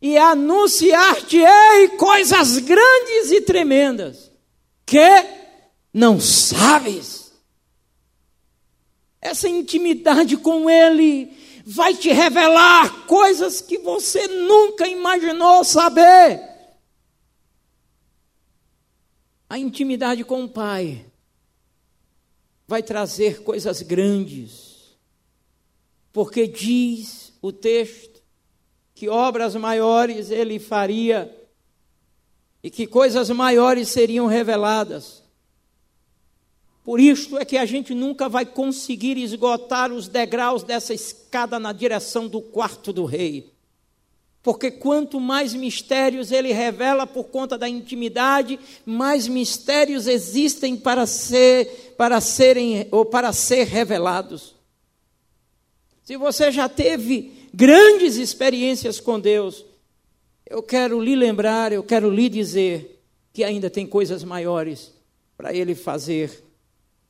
[0.00, 4.32] e anunciar-te-ei coisas grandes e tremendas
[4.86, 4.98] que
[5.92, 7.32] não sabes.
[9.20, 11.36] Essa intimidade com Ele
[11.66, 16.48] vai te revelar coisas que você nunca imaginou saber.
[19.48, 21.04] A intimidade com o Pai
[22.66, 24.96] vai trazer coisas grandes,
[26.12, 28.09] porque diz o texto
[29.00, 31.34] que obras maiores ele faria
[32.62, 35.22] e que coisas maiores seriam reveladas.
[36.84, 41.72] Por isto é que a gente nunca vai conseguir esgotar os degraus dessa escada na
[41.72, 43.50] direção do quarto do rei.
[44.42, 51.94] Porque quanto mais mistérios ele revela por conta da intimidade, mais mistérios existem para ser
[51.96, 54.54] para serem ou para ser revelados.
[56.02, 59.64] Se você já teve grandes experiências com Deus,
[60.46, 63.00] eu quero lhe lembrar, eu quero lhe dizer
[63.32, 64.92] que ainda tem coisas maiores
[65.36, 66.44] para Ele fazer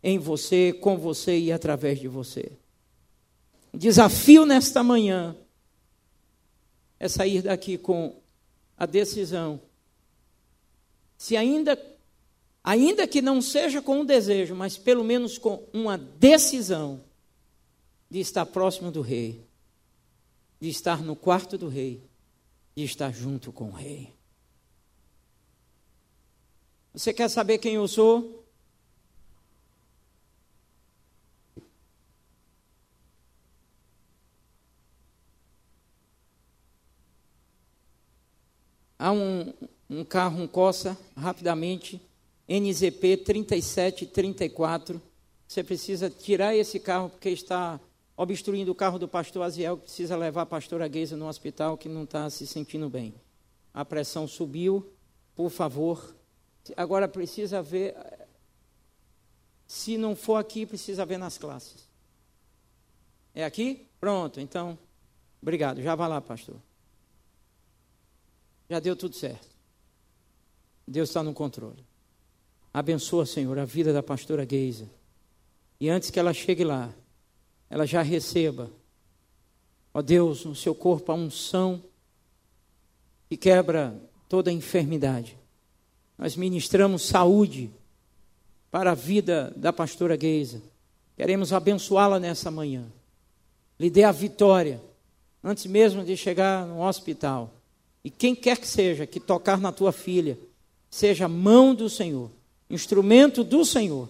[0.03, 2.53] em você, com você e através de você.
[3.73, 5.37] Desafio nesta manhã
[6.99, 8.17] é sair daqui com
[8.77, 9.61] a decisão.
[11.17, 11.79] Se ainda,
[12.65, 17.01] ainda que não seja com um desejo, mas pelo menos com uma decisão
[18.11, 19.50] de estar próximo do Rei
[20.61, 22.03] de estar no quarto do rei,
[22.77, 24.13] de estar junto com o rei.
[26.93, 28.45] Você quer saber quem eu sou?
[38.99, 39.55] Há um,
[39.89, 42.03] um carro, um Coça, rapidamente,
[42.47, 45.01] NZP 3734.
[45.49, 47.81] Você precisa tirar esse carro porque está
[48.23, 51.89] obstruindo o carro do pastor Aziel, que precisa levar a pastora Geisa no hospital, que
[51.89, 53.15] não está se sentindo bem.
[53.73, 54.93] A pressão subiu,
[55.35, 56.15] por favor.
[56.77, 57.97] Agora precisa ver.
[59.67, 61.89] Se não for aqui, precisa ver nas classes.
[63.35, 63.89] É aqui?
[63.99, 64.79] Pronto, então.
[65.41, 65.81] Obrigado.
[65.81, 66.57] Já vá lá, pastor.
[68.69, 69.49] Já deu tudo certo.
[70.87, 71.83] Deus está no controle.
[72.75, 74.91] Abençoa, Senhor, a vida da pastora Geisa.
[75.81, 76.93] E antes que ela chegue lá,
[77.71, 78.69] ela já receba,
[79.95, 81.81] ó Deus, no seu corpo a unção
[83.29, 83.97] que quebra
[84.29, 85.39] toda enfermidade.
[86.19, 87.71] nós ministramos saúde
[88.71, 90.61] para a vida da pastora Geisa.
[91.17, 92.85] Queremos abençoá-la nessa manhã.
[93.79, 94.83] Lhe dê a vitória,
[95.43, 97.55] antes mesmo de chegar no hospital.
[98.05, 100.39] E quem quer que seja que tocar na tua filha,
[100.91, 102.31] seja mão do Senhor,
[102.69, 104.09] instrumento do Senhor,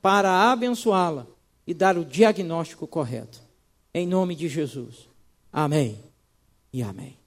[0.00, 1.26] para abençoá-la
[1.68, 3.42] e dar o diagnóstico correto.
[3.92, 5.06] Em nome de Jesus.
[5.52, 6.02] Amém
[6.72, 7.18] e amém.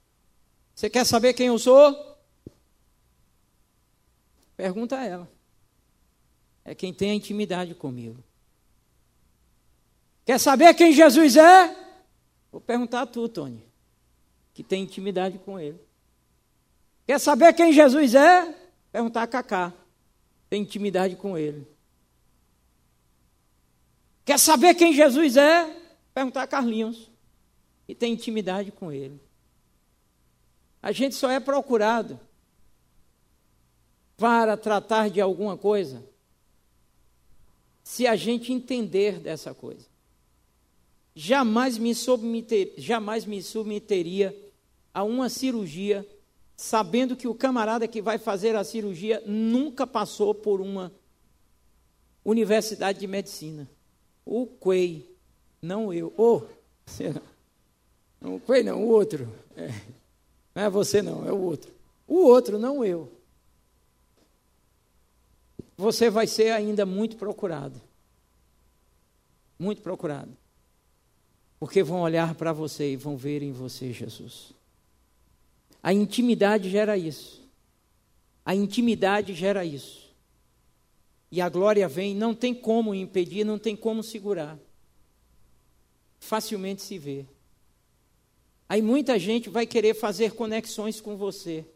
[0.74, 2.18] Você quer saber quem eu sou?
[4.56, 5.30] Pergunta a ela.
[6.64, 8.20] É quem tem intimidade comigo.
[10.24, 11.76] Quer saber quem Jesus é?
[12.50, 13.64] Vou perguntar a tu, Tony,
[14.52, 15.80] que tem intimidade com ele.
[17.06, 18.52] Quer saber quem Jesus é?
[18.90, 19.72] Perguntar a Cacá.
[20.50, 21.64] Tem intimidade com ele.
[24.24, 25.76] Quer saber quem Jesus é?
[26.14, 27.10] Perguntar a Carlinhos.
[27.88, 29.20] E tem intimidade com ele.
[30.82, 32.18] A gente só é procurado
[34.16, 36.04] para tratar de alguma coisa
[37.82, 39.86] se a gente entender dessa coisa.
[41.14, 44.36] Jamais me, submeter, jamais me submeteria
[44.94, 46.06] a uma cirurgia
[46.56, 50.92] sabendo que o camarada que vai fazer a cirurgia nunca passou por uma
[52.24, 53.68] universidade de medicina.
[54.24, 55.14] O Quei,
[55.60, 56.12] não eu.
[56.16, 56.42] Oh,
[58.20, 59.28] não, o Quei não, o outro.
[59.56, 59.68] É,
[60.54, 61.72] não é você não, é o outro.
[62.06, 63.10] O outro, não eu
[65.82, 67.80] você vai ser ainda muito procurado.
[69.58, 70.30] Muito procurado.
[71.58, 74.52] Porque vão olhar para você e vão ver em você Jesus.
[75.82, 77.42] A intimidade gera isso.
[78.44, 80.01] A intimidade gera isso.
[81.32, 84.58] E a glória vem, não tem como impedir, não tem como segurar.
[86.20, 87.24] Facilmente se vê.
[88.68, 91.66] Aí muita gente vai querer fazer conexões com você,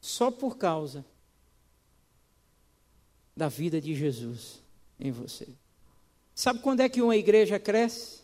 [0.00, 1.04] só por causa
[3.36, 4.62] da vida de Jesus
[5.00, 5.48] em você.
[6.32, 8.20] Sabe quando é que uma igreja cresce?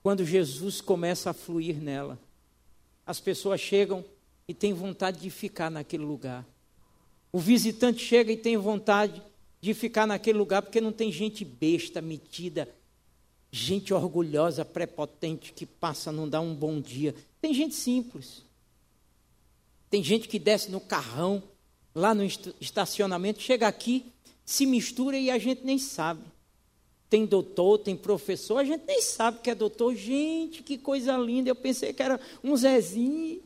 [0.00, 2.20] Quando Jesus começa a fluir nela.
[3.04, 4.04] As pessoas chegam
[4.46, 6.46] e têm vontade de ficar naquele lugar.
[7.32, 9.20] O visitante chega e tem vontade
[9.62, 12.68] de ficar naquele lugar porque não tem gente besta, metida,
[13.52, 17.14] gente orgulhosa, prepotente que passa não dar um bom dia.
[17.40, 18.42] Tem gente simples.
[19.88, 21.40] Tem gente que desce no carrão,
[21.94, 22.24] lá no
[22.60, 24.06] estacionamento, chega aqui,
[24.44, 26.24] se mistura e a gente nem sabe.
[27.08, 29.94] Tem doutor, tem professor, a gente nem sabe que é doutor.
[29.94, 31.50] Gente, que coisa linda.
[31.50, 33.42] Eu pensei que era um Zezinho.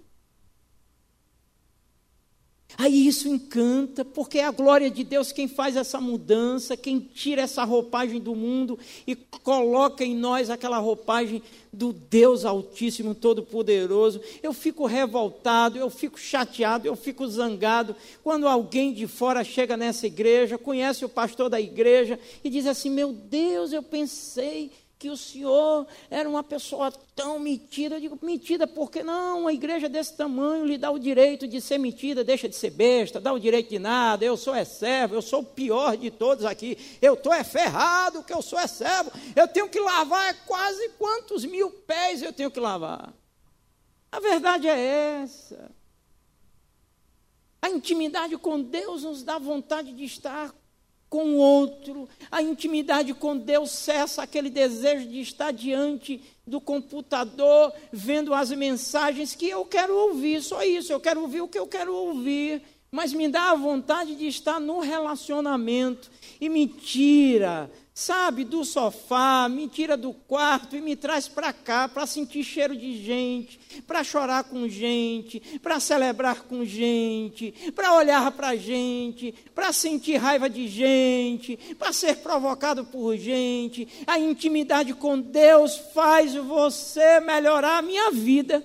[2.78, 7.40] Aí isso encanta, porque é a glória de Deus quem faz essa mudança, quem tira
[7.40, 14.20] essa roupagem do mundo e coloca em nós aquela roupagem do Deus Altíssimo, Todo-Poderoso.
[14.42, 20.06] Eu fico revoltado, eu fico chateado, eu fico zangado quando alguém de fora chega nessa
[20.06, 25.16] igreja, conhece o pastor da igreja e diz assim: Meu Deus, eu pensei que o
[25.16, 27.96] senhor era uma pessoa tão metida.
[27.96, 29.40] Eu digo, metida porque não?
[29.40, 33.20] Uma igreja desse tamanho lhe dá o direito de ser metida, deixa de ser besta,
[33.20, 34.24] dá o direito de nada.
[34.24, 36.78] Eu sou é servo, eu sou o pior de todos aqui.
[37.02, 39.10] Eu estou é ferrado que eu sou é servo.
[39.34, 43.12] Eu tenho que lavar quase quantos mil pés eu tenho que lavar.
[44.10, 45.70] A verdade é essa.
[47.60, 50.54] A intimidade com Deus nos dá vontade de estar
[51.08, 57.72] com o outro, a intimidade com Deus cessa aquele desejo de estar diante do computador,
[57.92, 61.66] vendo as mensagens que eu quero ouvir, só isso, eu quero ouvir o que eu
[61.66, 66.10] quero ouvir, mas me dá a vontade de estar no relacionamento.
[66.40, 71.88] E me tira sabe, do sofá, me tira do quarto e me traz para cá
[71.88, 78.30] para sentir cheiro de gente, para chorar com gente, para celebrar com gente, para olhar
[78.32, 83.88] para gente, para sentir raiva de gente, para ser provocado por gente.
[84.06, 88.62] A intimidade com Deus faz você melhorar a minha vida.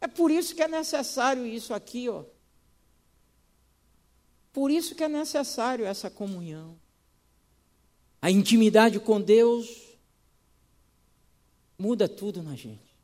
[0.00, 2.24] É por isso que é necessário isso aqui, ó.
[4.52, 6.76] Por isso que é necessário essa comunhão.
[8.20, 9.90] A intimidade com Deus
[11.78, 12.94] muda tudo na gente.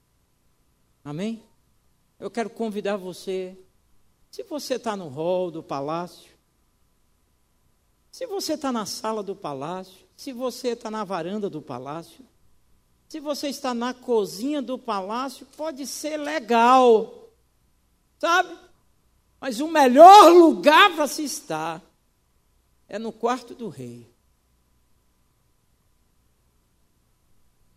[1.05, 1.43] Amém?
[2.19, 3.57] Eu quero convidar você,
[4.31, 6.31] se você está no hall do palácio,
[8.11, 12.25] se você está na sala do palácio, se você está na varanda do palácio,
[13.09, 17.31] se você está na cozinha do palácio, pode ser legal,
[18.19, 18.66] sabe?
[19.47, 21.81] Mas o melhor lugar para se estar
[22.89, 24.13] é no quarto do rei.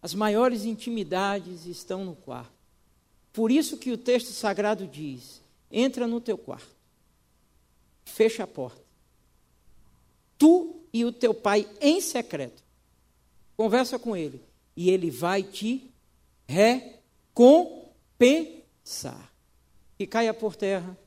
[0.02, 2.52] As maiores intimidades estão no quarto.
[3.32, 6.76] Por isso que o texto sagrado diz entra no teu quarto,
[8.04, 8.82] fecha a porta.
[10.40, 12.64] Tu e o teu pai em secreto.
[13.56, 14.42] Conversa com ele
[14.76, 15.94] e ele vai te
[16.48, 19.32] recompensar.
[20.00, 20.98] Que caia por terra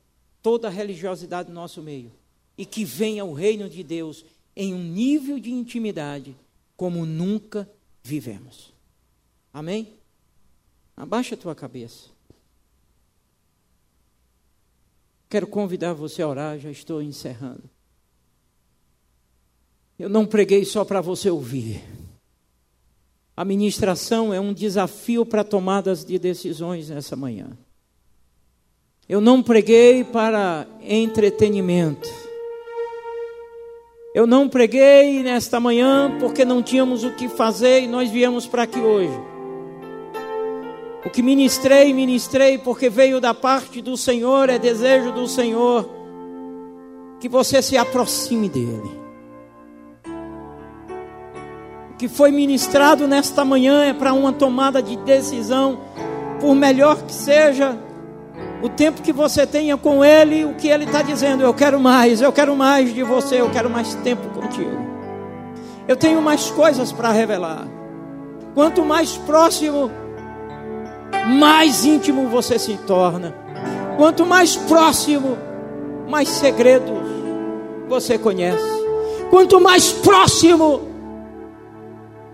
[0.43, 2.12] toda religiosidade do nosso meio
[2.59, 4.24] e que venha o reino de Deus
[4.55, 6.36] em um nível de intimidade
[6.76, 7.70] como nunca
[8.03, 8.72] vivemos.
[9.53, 9.95] Amém?
[10.97, 12.11] Abaixa a tua cabeça.
[15.28, 17.62] Quero convidar você a orar, já estou encerrando.
[19.99, 21.82] Eu não preguei só para você ouvir.
[23.34, 27.57] A ministração é um desafio para tomadas de decisões nessa manhã.
[29.13, 32.09] Eu não preguei para entretenimento.
[34.15, 38.63] Eu não preguei nesta manhã porque não tínhamos o que fazer e nós viemos para
[38.63, 39.13] aqui hoje.
[41.05, 45.87] O que ministrei, ministrei porque veio da parte do Senhor, é desejo do Senhor
[47.21, 49.03] que você se aproxime dEle
[51.99, 55.79] que foi ministrado nesta manhã é para uma tomada de decisão,
[56.41, 57.79] por melhor que seja
[58.63, 62.23] o tempo que você tenha com Ele, o que Ele está dizendo, eu quero mais,
[62.23, 64.81] eu quero mais de você, eu quero mais tempo contigo.
[65.89, 67.67] Eu tenho mais coisas para revelar.
[68.55, 69.91] Quanto mais próximo,
[71.39, 73.35] mais íntimo você se torna.
[73.97, 75.37] Quanto mais próximo,
[76.09, 76.99] mais segredos
[77.89, 78.83] você conhece.
[79.29, 80.83] Quanto mais próximo,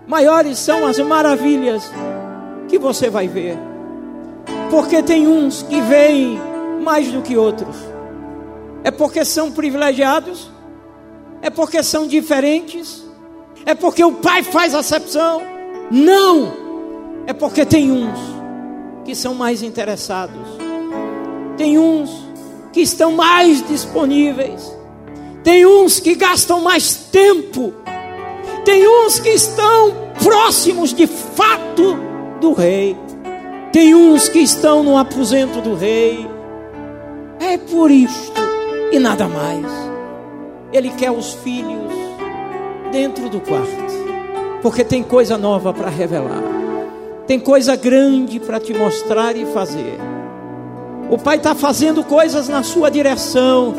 [0.05, 1.91] maiores são as maravilhas
[2.67, 3.68] que você vai ver.
[4.69, 6.39] Porque tem uns que veem
[6.83, 7.75] mais do que outros.
[8.83, 10.49] É porque são privilegiados?
[11.41, 13.03] É porque são diferentes?
[13.65, 15.41] É porque o pai faz acepção?
[15.91, 16.53] Não!
[17.27, 18.19] É porque tem uns
[19.05, 20.47] que são mais interessados.
[21.57, 22.09] Tem uns
[22.71, 24.75] que estão mais disponíveis.
[25.43, 27.73] Tem uns que gastam mais tempo
[28.69, 29.91] tem uns que estão
[30.23, 31.97] próximos de fato
[32.39, 32.95] do rei.
[33.71, 36.27] Tem uns que estão no aposento do rei.
[37.39, 38.41] É por isto
[38.91, 39.65] e nada mais.
[40.73, 41.93] Ele quer os filhos
[42.91, 43.93] dentro do quarto,
[44.61, 46.43] porque tem coisa nova para revelar,
[47.27, 49.99] tem coisa grande para te mostrar e fazer.
[51.09, 53.73] O Pai está fazendo coisas na sua direção.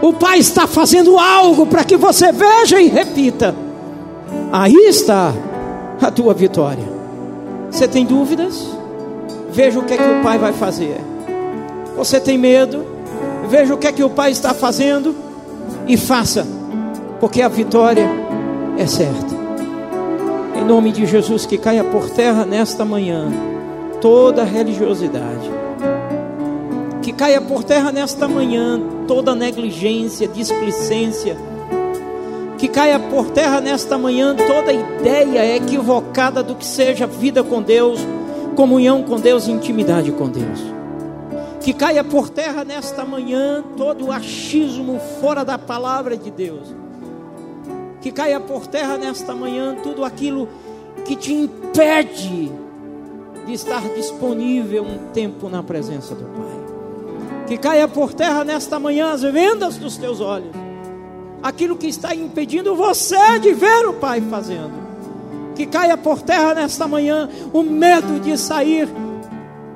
[0.00, 3.54] O Pai está fazendo algo para que você veja e repita.
[4.52, 5.32] Aí está
[6.00, 6.84] a tua vitória.
[7.70, 8.83] Você tem dúvidas?
[9.54, 11.00] Veja o que é que o Pai vai fazer.
[11.96, 12.84] Você tem medo?
[13.48, 15.14] Veja o que é que o Pai está fazendo
[15.86, 16.46] e faça,
[17.20, 18.08] porque a vitória
[18.76, 19.34] é certa.
[20.56, 23.28] Em nome de Jesus, que caia por terra nesta manhã
[24.00, 25.50] toda religiosidade.
[27.00, 31.36] Que caia por terra nesta manhã toda negligência, displicência
[32.64, 38.00] que caia por terra nesta manhã toda ideia equivocada do que seja vida com Deus,
[38.54, 40.60] comunhão com Deus, intimidade com Deus.
[41.60, 46.74] Que caia por terra nesta manhã todo o achismo fora da palavra de Deus.
[48.00, 50.48] Que caia por terra nesta manhã tudo aquilo
[51.04, 52.52] que te impede
[53.46, 57.46] de estar disponível um tempo na presença do Pai.
[57.46, 60.64] Que caia por terra nesta manhã as vendas dos teus olhos
[61.44, 64.83] aquilo que está impedindo você de ver o Pai fazendo.
[65.54, 68.88] Que caia por terra nesta manhã o medo de sair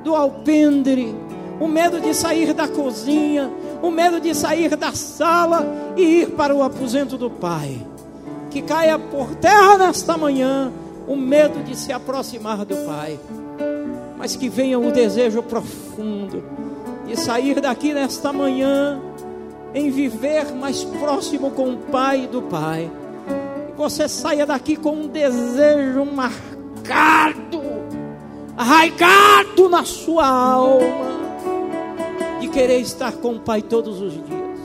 [0.03, 1.15] do alpendre,
[1.59, 3.49] o medo de sair da cozinha,
[3.81, 5.65] o medo de sair da sala
[5.95, 7.79] e ir para o aposento do Pai.
[8.49, 10.71] Que caia por terra nesta manhã
[11.07, 13.19] o medo de se aproximar do Pai,
[14.17, 16.43] mas que venha o desejo profundo
[17.07, 19.01] de sair daqui nesta manhã
[19.73, 22.89] em viver mais próximo com o Pai do Pai.
[23.79, 27.61] Você saia daqui com um desejo marcado,
[28.57, 31.07] arraigado na sua alma,
[32.41, 34.59] de querer estar com o Pai todos os dias.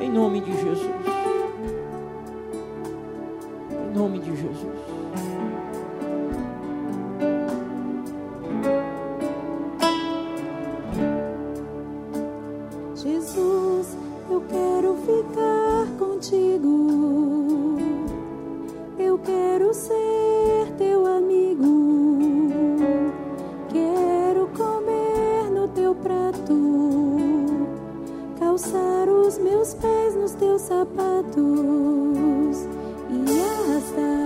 [0.00, 0.90] Em nome de Jesus.
[3.70, 4.86] Em nome de Jesus.
[13.36, 13.46] contigo.
[14.28, 14.96] Eu quero
[19.72, 22.18] ser teu amigo.
[23.68, 26.76] Quero comer no teu prato,
[28.38, 31.44] calçar os meus pés nos teus sapatos
[33.10, 34.25] e arrastar.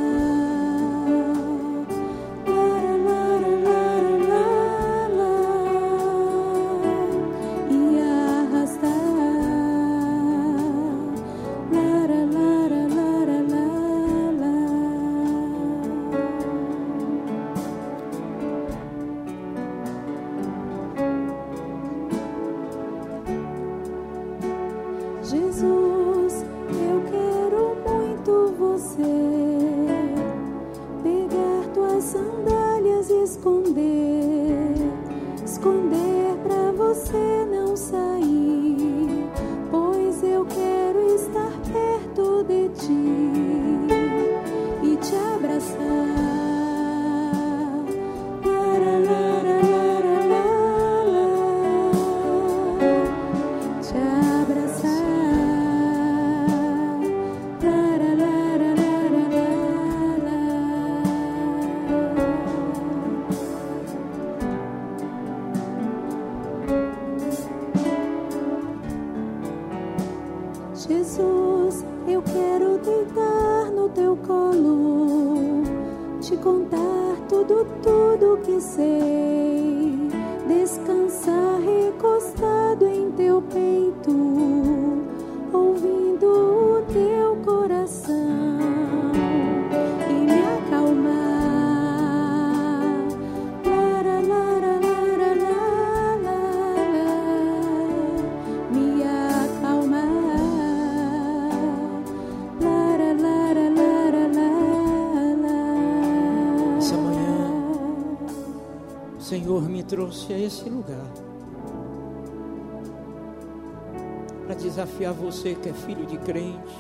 [115.31, 116.77] Você que é filho de crente,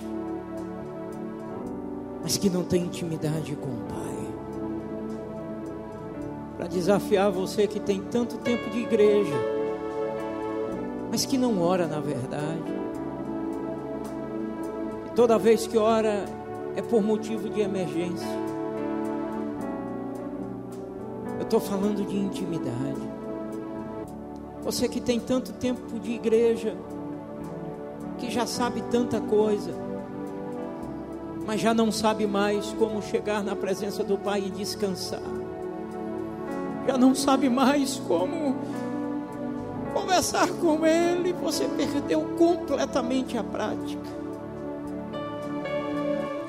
[2.20, 4.10] mas que não tem intimidade com o Pai.
[6.56, 9.36] Para desafiar você que tem tanto tempo de igreja,
[11.12, 12.72] mas que não ora na verdade.
[15.06, 16.24] E toda vez que ora
[16.74, 18.28] é por motivo de emergência.
[21.38, 23.00] Eu estou falando de intimidade.
[24.62, 26.76] Você que tem tanto tempo de igreja,
[28.30, 29.72] já sabe tanta coisa,
[31.46, 35.20] mas já não sabe mais como chegar na presença do Pai e descansar.
[36.86, 38.56] Já não sabe mais como
[39.92, 44.20] conversar com Ele, você perdeu completamente a prática.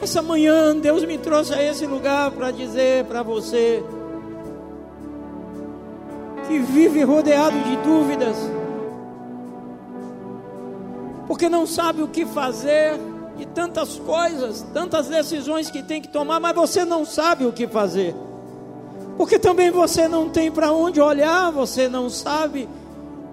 [0.02, 3.84] Essa manhã Deus me trouxe a esse lugar para dizer para você
[6.48, 8.36] que vive rodeado de dúvidas,
[11.32, 13.00] porque não sabe o que fazer,
[13.38, 17.66] de tantas coisas, tantas decisões que tem que tomar, mas você não sabe o que
[17.66, 18.14] fazer,
[19.16, 22.68] porque também você não tem para onde olhar, você não sabe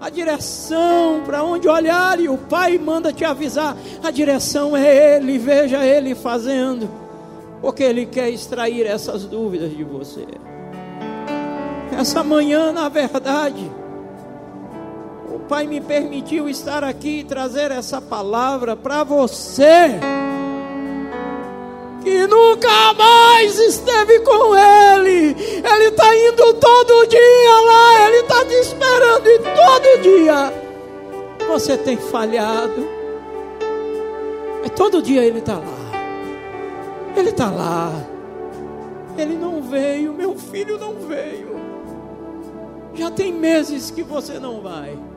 [0.00, 5.36] a direção para onde olhar, e o Pai manda te avisar: a direção é Ele,
[5.36, 6.88] veja Ele fazendo,
[7.60, 10.24] porque Ele quer extrair essas dúvidas de você.
[11.98, 13.68] Essa manhã, na verdade,
[15.48, 19.98] Pai me permitiu estar aqui e trazer essa palavra para você
[22.04, 25.34] que nunca mais esteve com Ele.
[25.34, 30.52] Ele está indo todo dia lá, Ele está te esperando e todo dia
[31.48, 32.86] você tem falhado.
[34.60, 35.78] Mas todo dia Ele está lá.
[37.16, 37.90] Ele está lá.
[39.16, 41.56] Ele não veio, meu filho não veio.
[42.92, 45.07] Já tem meses que você não vai.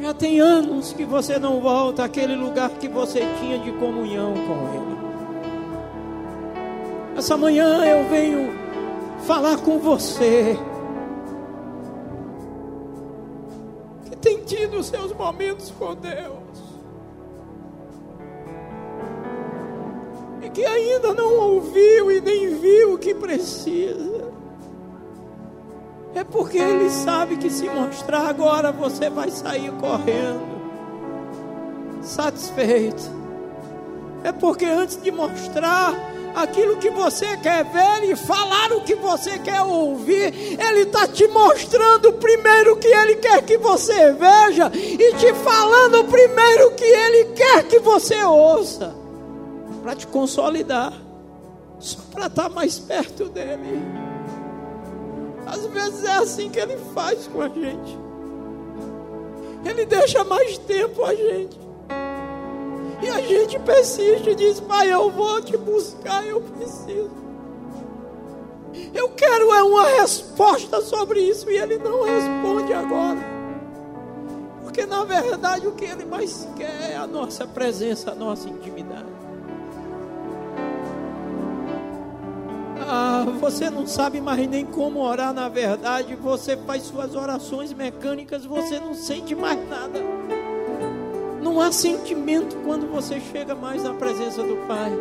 [0.00, 4.74] Já tem anos que você não volta àquele lugar que você tinha de comunhão com
[4.74, 4.94] Ele.
[7.16, 8.52] Essa manhã eu venho
[9.24, 10.58] falar com você
[14.04, 16.44] que tem tido seus momentos com Deus
[20.42, 24.33] e que ainda não ouviu e nem viu o que precisa.
[26.14, 30.46] É porque ele sabe que se mostrar agora você vai sair correndo,
[32.02, 33.02] satisfeito.
[34.22, 35.92] É porque antes de mostrar
[36.36, 41.26] aquilo que você quer ver e falar o que você quer ouvir, ele está te
[41.26, 46.84] mostrando primeiro o que ele quer que você veja e te falando primeiro o que
[46.84, 48.94] ele quer que você ouça,
[49.82, 50.92] para te consolidar,
[51.80, 54.13] só para estar mais perto dele.
[55.54, 57.96] Às vezes é assim que ele faz com a gente.
[59.64, 61.60] Ele deixa mais tempo a gente.
[63.00, 67.10] E a gente persiste e diz: Pai, eu vou te buscar, eu preciso.
[68.92, 71.48] Eu quero é uma resposta sobre isso.
[71.48, 73.20] E ele não responde agora.
[74.64, 79.06] Porque na verdade o que ele mais quer é a nossa presença, a nossa intimidade.
[82.96, 88.44] Ah, você não sabe mais nem como orar na verdade, você faz suas orações mecânicas,
[88.44, 89.98] você não sente mais nada.
[91.42, 94.92] Não há sentimento quando você chega mais na presença do Pai.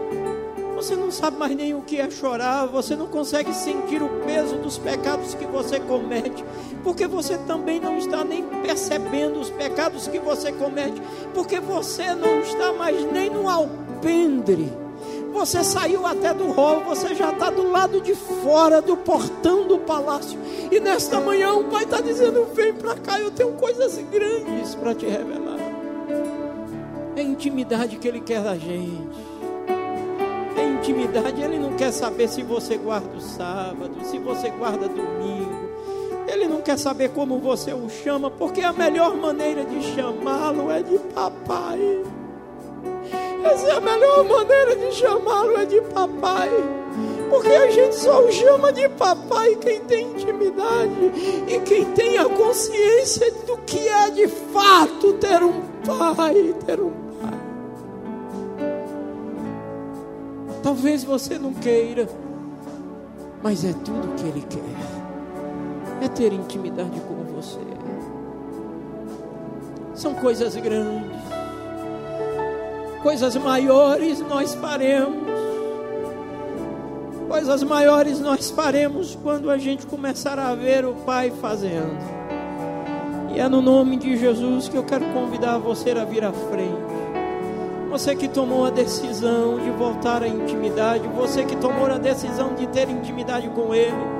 [0.76, 4.58] Você não sabe mais nem o que é chorar, você não consegue sentir o peso
[4.58, 6.44] dos pecados que você comete,
[6.84, 11.00] porque você também não está nem percebendo os pecados que você comete,
[11.32, 14.83] porque você não está mais nem no alpendre.
[15.34, 19.80] Você saiu até do rol, você já está do lado de fora do portão do
[19.80, 20.40] palácio.
[20.72, 24.96] E nesta manhã o Pai está dizendo: Vem para cá, eu tenho coisas grandes para
[24.96, 25.58] te revelar.
[27.16, 29.34] É intimidade que Ele quer da gente
[30.84, 35.72] intimidade, Ele não quer saber se você guarda o sábado, se você guarda domingo.
[36.28, 40.84] Ele não quer saber como você o chama, porque a melhor maneira de chamá-lo é
[40.84, 42.04] de papai.
[43.44, 46.50] Essa é a melhor maneira de chamá-lo é de papai.
[47.30, 51.12] Porque a gente só o chama de papai quem tem intimidade
[51.48, 57.04] e quem tem a consciência do que é de fato ter um pai, ter um
[60.64, 62.08] Talvez você não queira,
[63.44, 66.06] mas é tudo que Ele quer.
[66.06, 67.60] É ter intimidade com você.
[69.94, 71.13] São coisas grandes,
[73.04, 75.28] coisas maiores nós faremos.
[77.28, 81.98] Coisas maiores nós faremos quando a gente começar a ver o Pai fazendo.
[83.36, 86.94] E é no nome de Jesus que eu quero convidar você a vir à frente.
[87.90, 92.66] Você que tomou a decisão de voltar à intimidade, você que tomou a decisão de
[92.68, 94.13] ter intimidade com Ele,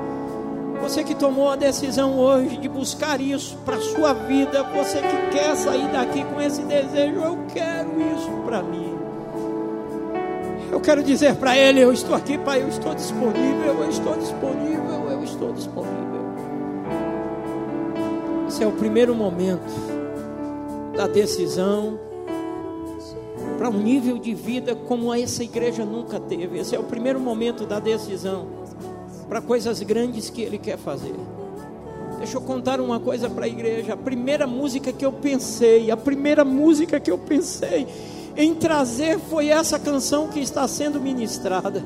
[0.84, 5.30] você que tomou a decisão hoje de buscar isso para a sua vida, você que
[5.38, 8.92] quer sair daqui com esse desejo, eu quero isso para mim.
[10.70, 15.10] Eu quero dizer para Ele: Eu estou aqui, Pai, eu estou disponível, eu estou disponível,
[15.10, 16.04] eu estou disponível.
[18.46, 19.72] Esse é o primeiro momento
[20.94, 21.98] da decisão
[23.56, 26.58] para um nível de vida como essa igreja nunca teve.
[26.58, 28.63] Esse é o primeiro momento da decisão
[29.28, 31.14] para coisas grandes que Ele quer fazer.
[32.18, 33.92] Deixa eu contar uma coisa para a igreja.
[33.94, 37.86] A primeira música que eu pensei, a primeira música que eu pensei
[38.36, 41.84] em trazer foi essa canção que está sendo ministrada.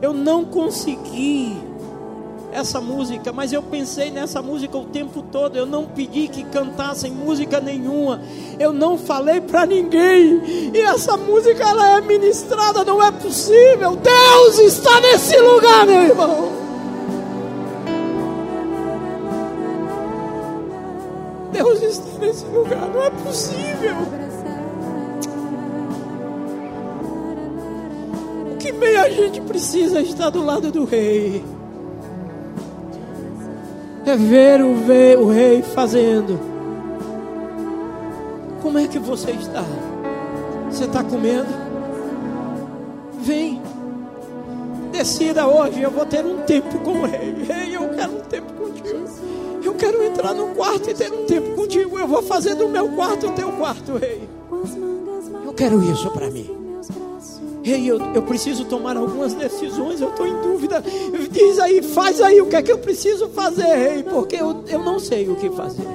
[0.00, 1.56] Eu não consegui
[2.52, 5.56] essa música, mas eu pensei nessa música o tempo todo.
[5.56, 8.20] Eu não pedi que cantassem música nenhuma.
[8.58, 10.70] Eu não falei para ninguém.
[10.74, 13.96] E essa música ela é ministrada, não é possível.
[13.96, 16.65] Deus está nesse lugar, meu irmão.
[21.56, 23.96] Deus está nesse lugar, não é possível.
[28.52, 31.42] O que bem a gente precisa estar do lado do rei
[34.04, 36.38] é ver o, ver o rei fazendo.
[38.60, 39.64] Como é que você está?
[40.70, 41.48] Você está com medo?
[43.20, 43.62] Vem,
[44.92, 45.80] decida hoje.
[45.80, 47.34] Eu vou ter um tempo com o rei.
[47.48, 48.55] Rei, eu quero um tempo
[49.76, 51.98] quero entrar no quarto e ter um tempo contigo.
[51.98, 54.28] Eu vou fazer do meu quarto o teu quarto, rei.
[55.44, 56.50] Eu quero isso para mim.
[57.62, 60.82] Rei, eu, eu preciso tomar algumas decisões, eu estou em dúvida.
[61.30, 64.78] Diz aí, faz aí o que é que eu preciso fazer, rei, porque eu, eu
[64.84, 65.86] não sei o que fazer.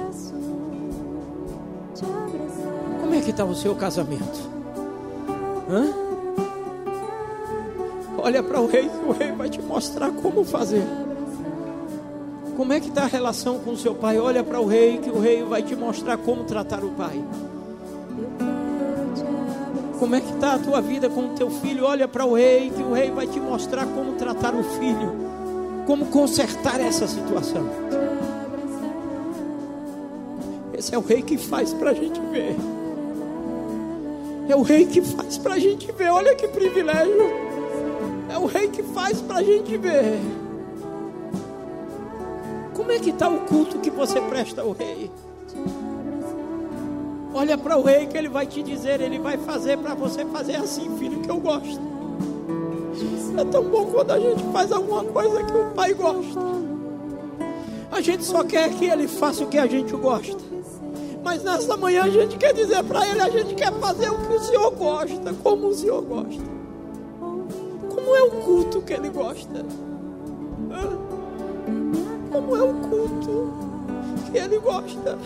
[3.00, 4.50] Como é que está o seu casamento?
[5.70, 5.92] Hã?
[8.18, 10.84] Olha para o rei, o rei vai te mostrar como fazer.
[12.56, 14.18] Como é que está a relação com o seu pai?
[14.18, 17.22] Olha para o rei, que o rei vai te mostrar como tratar o pai.
[19.98, 21.84] Como é que está a tua vida com o teu filho?
[21.84, 25.12] Olha para o rei, que o rei vai te mostrar como tratar o filho,
[25.86, 27.64] como consertar essa situação.
[30.76, 32.56] Esse é o rei que faz para a gente ver.
[34.48, 36.10] É o rei que faz para a gente ver.
[36.10, 37.30] Olha que privilégio.
[38.28, 40.18] É o rei que faz para a gente ver.
[42.82, 45.08] Como é que está o culto que você presta ao rei?
[47.32, 50.56] Olha para o rei que ele vai te dizer, ele vai fazer para você fazer
[50.56, 51.80] assim, filho, que eu gosto.
[53.38, 56.40] É tão bom quando a gente faz alguma coisa que o pai gosta.
[57.92, 60.42] A gente só quer que ele faça o que a gente gosta.
[61.22, 64.34] Mas nessa manhã a gente quer dizer para ele, a gente quer fazer o que
[64.34, 66.42] o Senhor gosta, como o Senhor gosta.
[67.94, 69.64] Como é o culto que ele gosta?
[72.32, 73.52] Como é o culto
[74.30, 75.18] que ele gosta?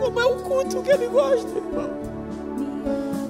[0.00, 1.90] Como é o culto que ele gosta, irmão.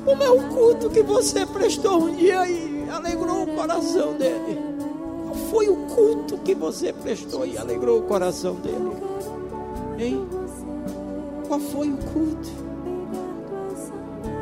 [0.02, 4.58] Como é o culto que você prestou um dia e alegrou o coração dele.
[5.24, 8.96] Qual foi o culto que você prestou e alegrou o coração dele?
[9.98, 10.26] Hein?
[11.46, 12.66] Qual foi o culto?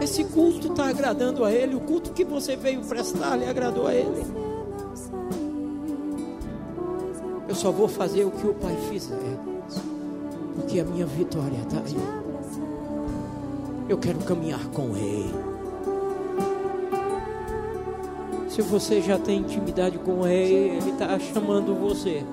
[0.01, 1.75] Esse culto está agradando a Ele.
[1.75, 4.44] O culto que você veio prestar lhe agradou a Ele.
[7.49, 9.39] Eu só vou fazer o que o Pai fizer.
[10.55, 12.25] Porque a minha vitória está aí.
[13.89, 15.35] Eu quero caminhar com Ele.
[18.49, 22.25] Se você já tem intimidade com Ele, Ele está chamando você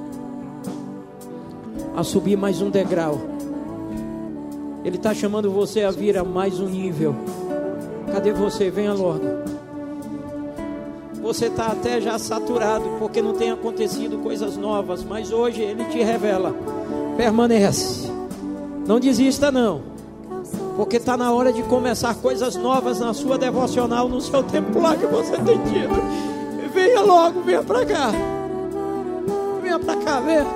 [1.95, 3.19] a subir mais um degrau.
[4.83, 7.15] Ele está chamando você a vir a mais um nível.
[8.11, 8.69] Cadê você?
[8.69, 9.50] Venha logo.
[11.31, 16.03] Você está até já saturado porque não tem acontecido coisas novas, mas hoje Ele te
[16.03, 16.53] revela.
[17.15, 18.11] Permanece.
[18.85, 19.81] Não desista, não.
[20.75, 24.93] Porque está na hora de começar coisas novas na sua devocional, no seu tempo lá
[24.97, 25.95] que você tem tido.
[26.73, 28.11] Venha logo, venha para cá.
[29.63, 30.47] Venha para cá, venha.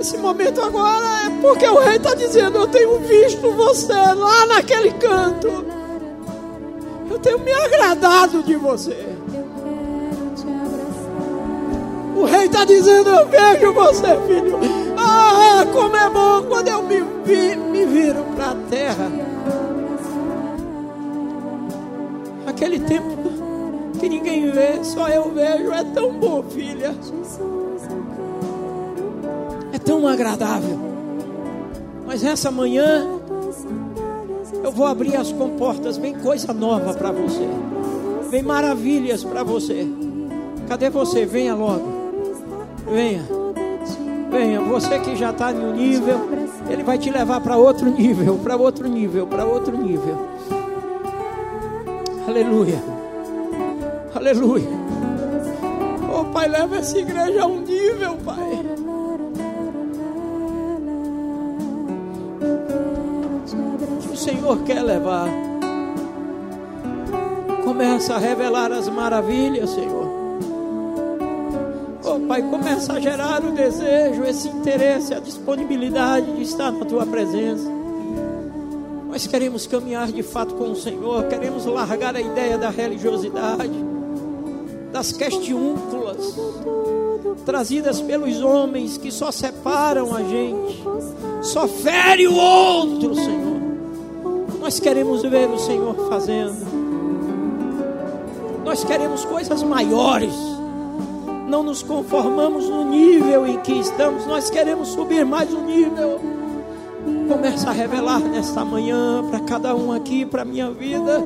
[0.00, 4.90] Esse momento agora é porque o rei está dizendo: Eu tenho visto você lá naquele
[4.94, 5.64] canto.
[7.08, 9.17] Eu tenho me agradado de você.
[12.18, 14.58] O rei está dizendo: Eu vejo você, filho.
[14.96, 19.08] Ah, como é bom quando eu me, vi, me viro para a terra.
[22.44, 23.30] Aquele tempo
[24.00, 25.72] que ninguém vê, só eu vejo.
[25.72, 26.92] É tão bom, filha.
[29.72, 30.76] É tão agradável.
[32.04, 33.06] Mas essa manhã
[34.64, 37.46] eu vou abrir as comportas, vem coisa nova para você.
[38.28, 39.86] Vem maravilhas para você.
[40.66, 41.24] Cadê você?
[41.24, 41.97] Venha logo.
[42.90, 43.22] Venha.
[44.30, 46.28] Venha, você que já está em um nível,
[46.68, 50.28] ele vai te levar para outro nível, para outro nível, para outro nível.
[52.26, 52.82] Aleluia.
[54.14, 54.68] Aleluia.
[56.12, 58.66] Oh, Pai, leva essa igreja a um nível, Pai.
[64.00, 65.28] Que o Senhor quer levar.
[67.64, 70.07] Começa a revelar as maravilhas, Senhor.
[72.42, 77.68] Começa a gerar o desejo, esse interesse, a disponibilidade de estar na Tua presença.
[79.08, 83.72] Nós queremos caminhar de fato com o Senhor, queremos largar a ideia da religiosidade,
[84.92, 86.36] das questiúnculas
[87.44, 90.84] trazidas pelos homens que só separam a gente,
[91.40, 93.58] só fere o outro, Senhor.
[94.60, 96.66] Nós queremos ver o Senhor fazendo.
[98.64, 100.57] Nós queremos coisas maiores.
[101.48, 106.20] Não nos conformamos no nível em que estamos, nós queremos subir mais um nível.
[107.26, 111.24] Começa a revelar nesta manhã para cada um aqui, para a minha vida,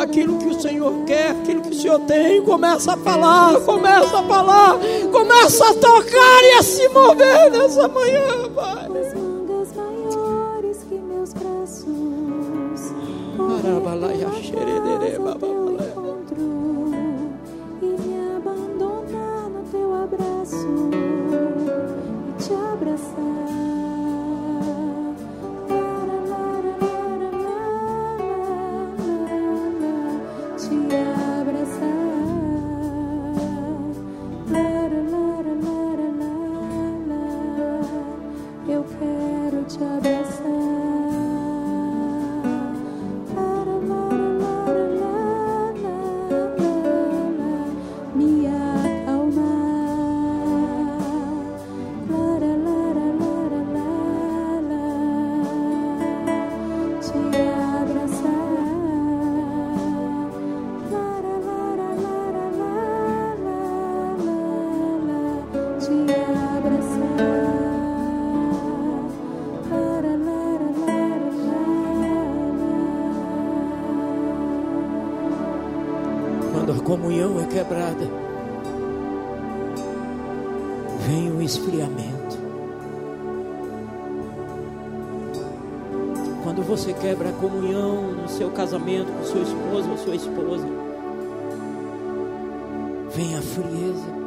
[0.00, 2.40] aquilo que o Senhor quer, aquilo que o Senhor tem.
[2.42, 4.78] Começa a falar, começa a falar,
[5.10, 8.88] começa a tocar e a se mover nessa manhã, Pai.
[9.46, 10.84] Mangas maiores
[93.14, 94.24] vem a frieza.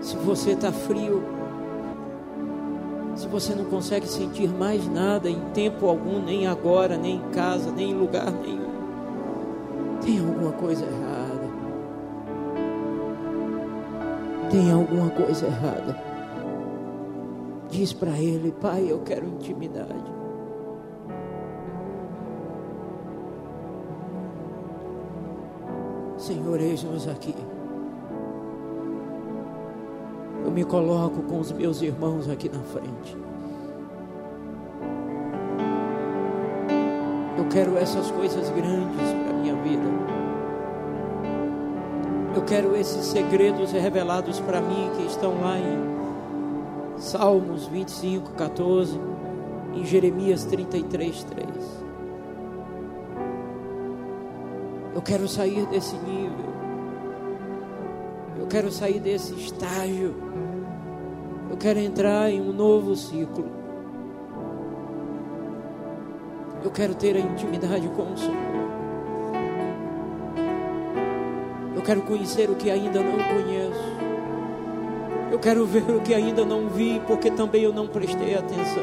[0.00, 1.22] Se você está frio,
[3.14, 7.70] se você não consegue sentir mais nada em tempo algum, nem agora, nem em casa,
[7.70, 8.68] nem em lugar nenhum,
[10.00, 11.48] tem alguma coisa errada.
[14.50, 16.02] Tem alguma coisa errada.
[17.70, 20.07] Diz para ele, pai, eu quero intimidade.
[26.88, 27.34] Aqui.
[30.44, 33.16] Eu me coloco com os meus irmãos aqui na frente.
[37.36, 39.84] Eu quero essas coisas grandes para minha vida.
[42.34, 48.98] Eu quero esses segredos revelados para mim que estão lá em Salmos 25, 14,
[49.74, 51.48] em Jeremias 33, 3.
[54.94, 56.47] Eu quero sair desse nível.
[58.48, 60.14] Quero sair desse estágio.
[61.50, 63.44] Eu quero entrar em um novo ciclo.
[66.64, 68.34] Eu quero ter a intimidade com o Senhor.
[71.76, 73.98] Eu quero conhecer o que ainda não conheço.
[75.30, 78.82] Eu quero ver o que ainda não vi, porque também eu não prestei atenção.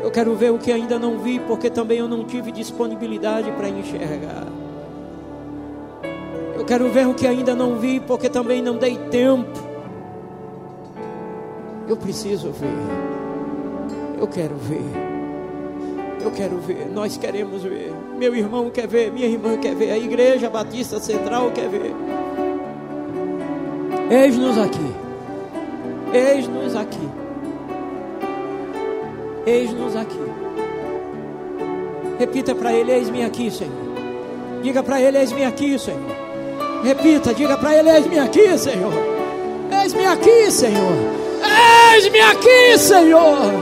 [0.00, 3.68] Eu quero ver o que ainda não vi, porque também eu não tive disponibilidade para
[3.68, 4.46] enxergar.
[6.66, 9.58] Quero ver o que ainda não vi, porque também não dei tempo.
[11.88, 12.66] Eu preciso ver.
[14.18, 14.82] Eu quero ver.
[16.20, 16.88] Eu quero ver.
[16.92, 17.92] Nós queremos ver.
[18.18, 19.12] Meu irmão quer ver.
[19.12, 19.92] Minha irmã quer ver.
[19.92, 21.94] A Igreja Batista Central quer ver.
[24.10, 24.94] Eis-nos aqui.
[26.12, 27.08] Eis-nos aqui.
[29.46, 30.18] Eis-nos aqui.
[32.18, 33.72] Repita para ele: Eis-me aqui, Senhor.
[34.62, 36.15] Diga para ele: Eis-me aqui, Senhor.
[36.86, 38.92] Repita, diga para ele: Eis-me aqui, Senhor.
[39.82, 40.92] Eis-me aqui, Senhor.
[41.92, 43.52] Eis-me aqui, Senhor.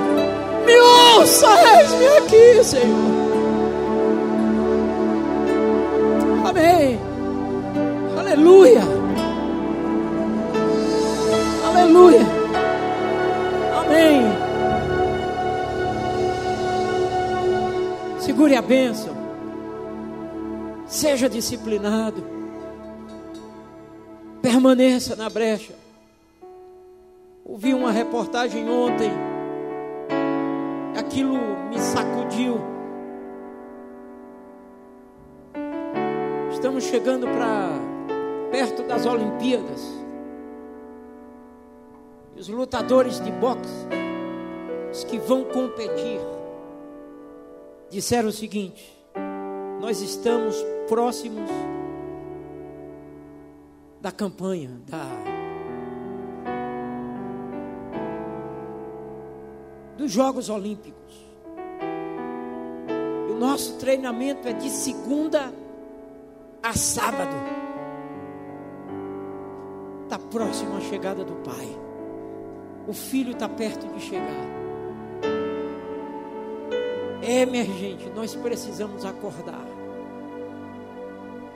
[0.67, 1.49] Me ouça,
[1.79, 3.15] eis-me aqui, Senhor.
[6.47, 7.01] Amém.
[8.19, 8.83] Aleluia.
[11.67, 12.27] Aleluia.
[13.75, 14.23] Amém.
[18.21, 19.17] Segure a bênção.
[20.87, 22.44] Seja disciplinado.
[24.45, 25.73] Permaneça na brecha.
[27.47, 29.11] Ouvi uma reportagem ontem.
[30.95, 31.39] Aquilo
[31.71, 32.61] me sacudiu.
[36.53, 37.71] Estamos chegando para
[38.51, 39.81] perto das Olimpíadas
[42.37, 43.87] os lutadores de boxe,
[44.93, 46.21] os que vão competir,
[47.89, 48.95] disseram o seguinte:
[49.81, 50.55] nós estamos
[50.87, 51.49] próximos
[54.05, 55.03] da campanha, da
[59.97, 61.25] dos Jogos Olímpicos.
[63.31, 65.51] o nosso treinamento é de segunda
[66.63, 67.35] a sábado.
[70.03, 71.67] Está próximo à chegada do Pai.
[72.87, 74.45] O filho está perto de chegar.
[77.23, 79.74] É, minha gente, nós precisamos acordar.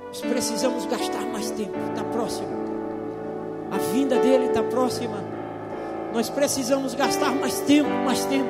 [0.09, 1.79] Nós precisamos gastar mais tempo.
[1.91, 2.49] Está próximo.
[3.71, 5.19] A vinda dele está próxima.
[6.15, 8.49] Nós precisamos gastar mais tempo, mais tempo.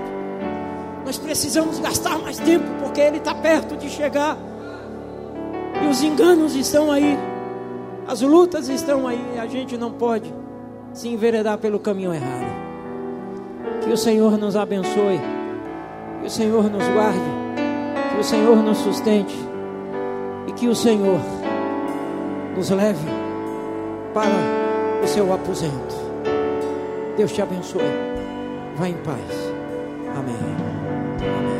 [1.04, 4.36] Nós precisamos gastar mais tempo porque ele está perto de chegar.
[5.82, 7.18] E os enganos estão aí.
[8.06, 9.38] As lutas estão aí.
[9.38, 10.32] A gente não pode
[10.92, 12.46] se enveredar pelo caminho errado.
[13.82, 15.20] Que o Senhor nos abençoe.
[16.20, 17.18] Que o Senhor nos guarde.
[18.14, 19.36] Que o Senhor nos sustente.
[20.46, 21.20] E que o Senhor
[22.58, 23.06] nos leve
[24.12, 24.34] para
[25.00, 25.94] o seu aposento.
[27.16, 27.80] Deus te abençoe.
[28.76, 29.54] Vá em paz.
[30.16, 31.57] Amém.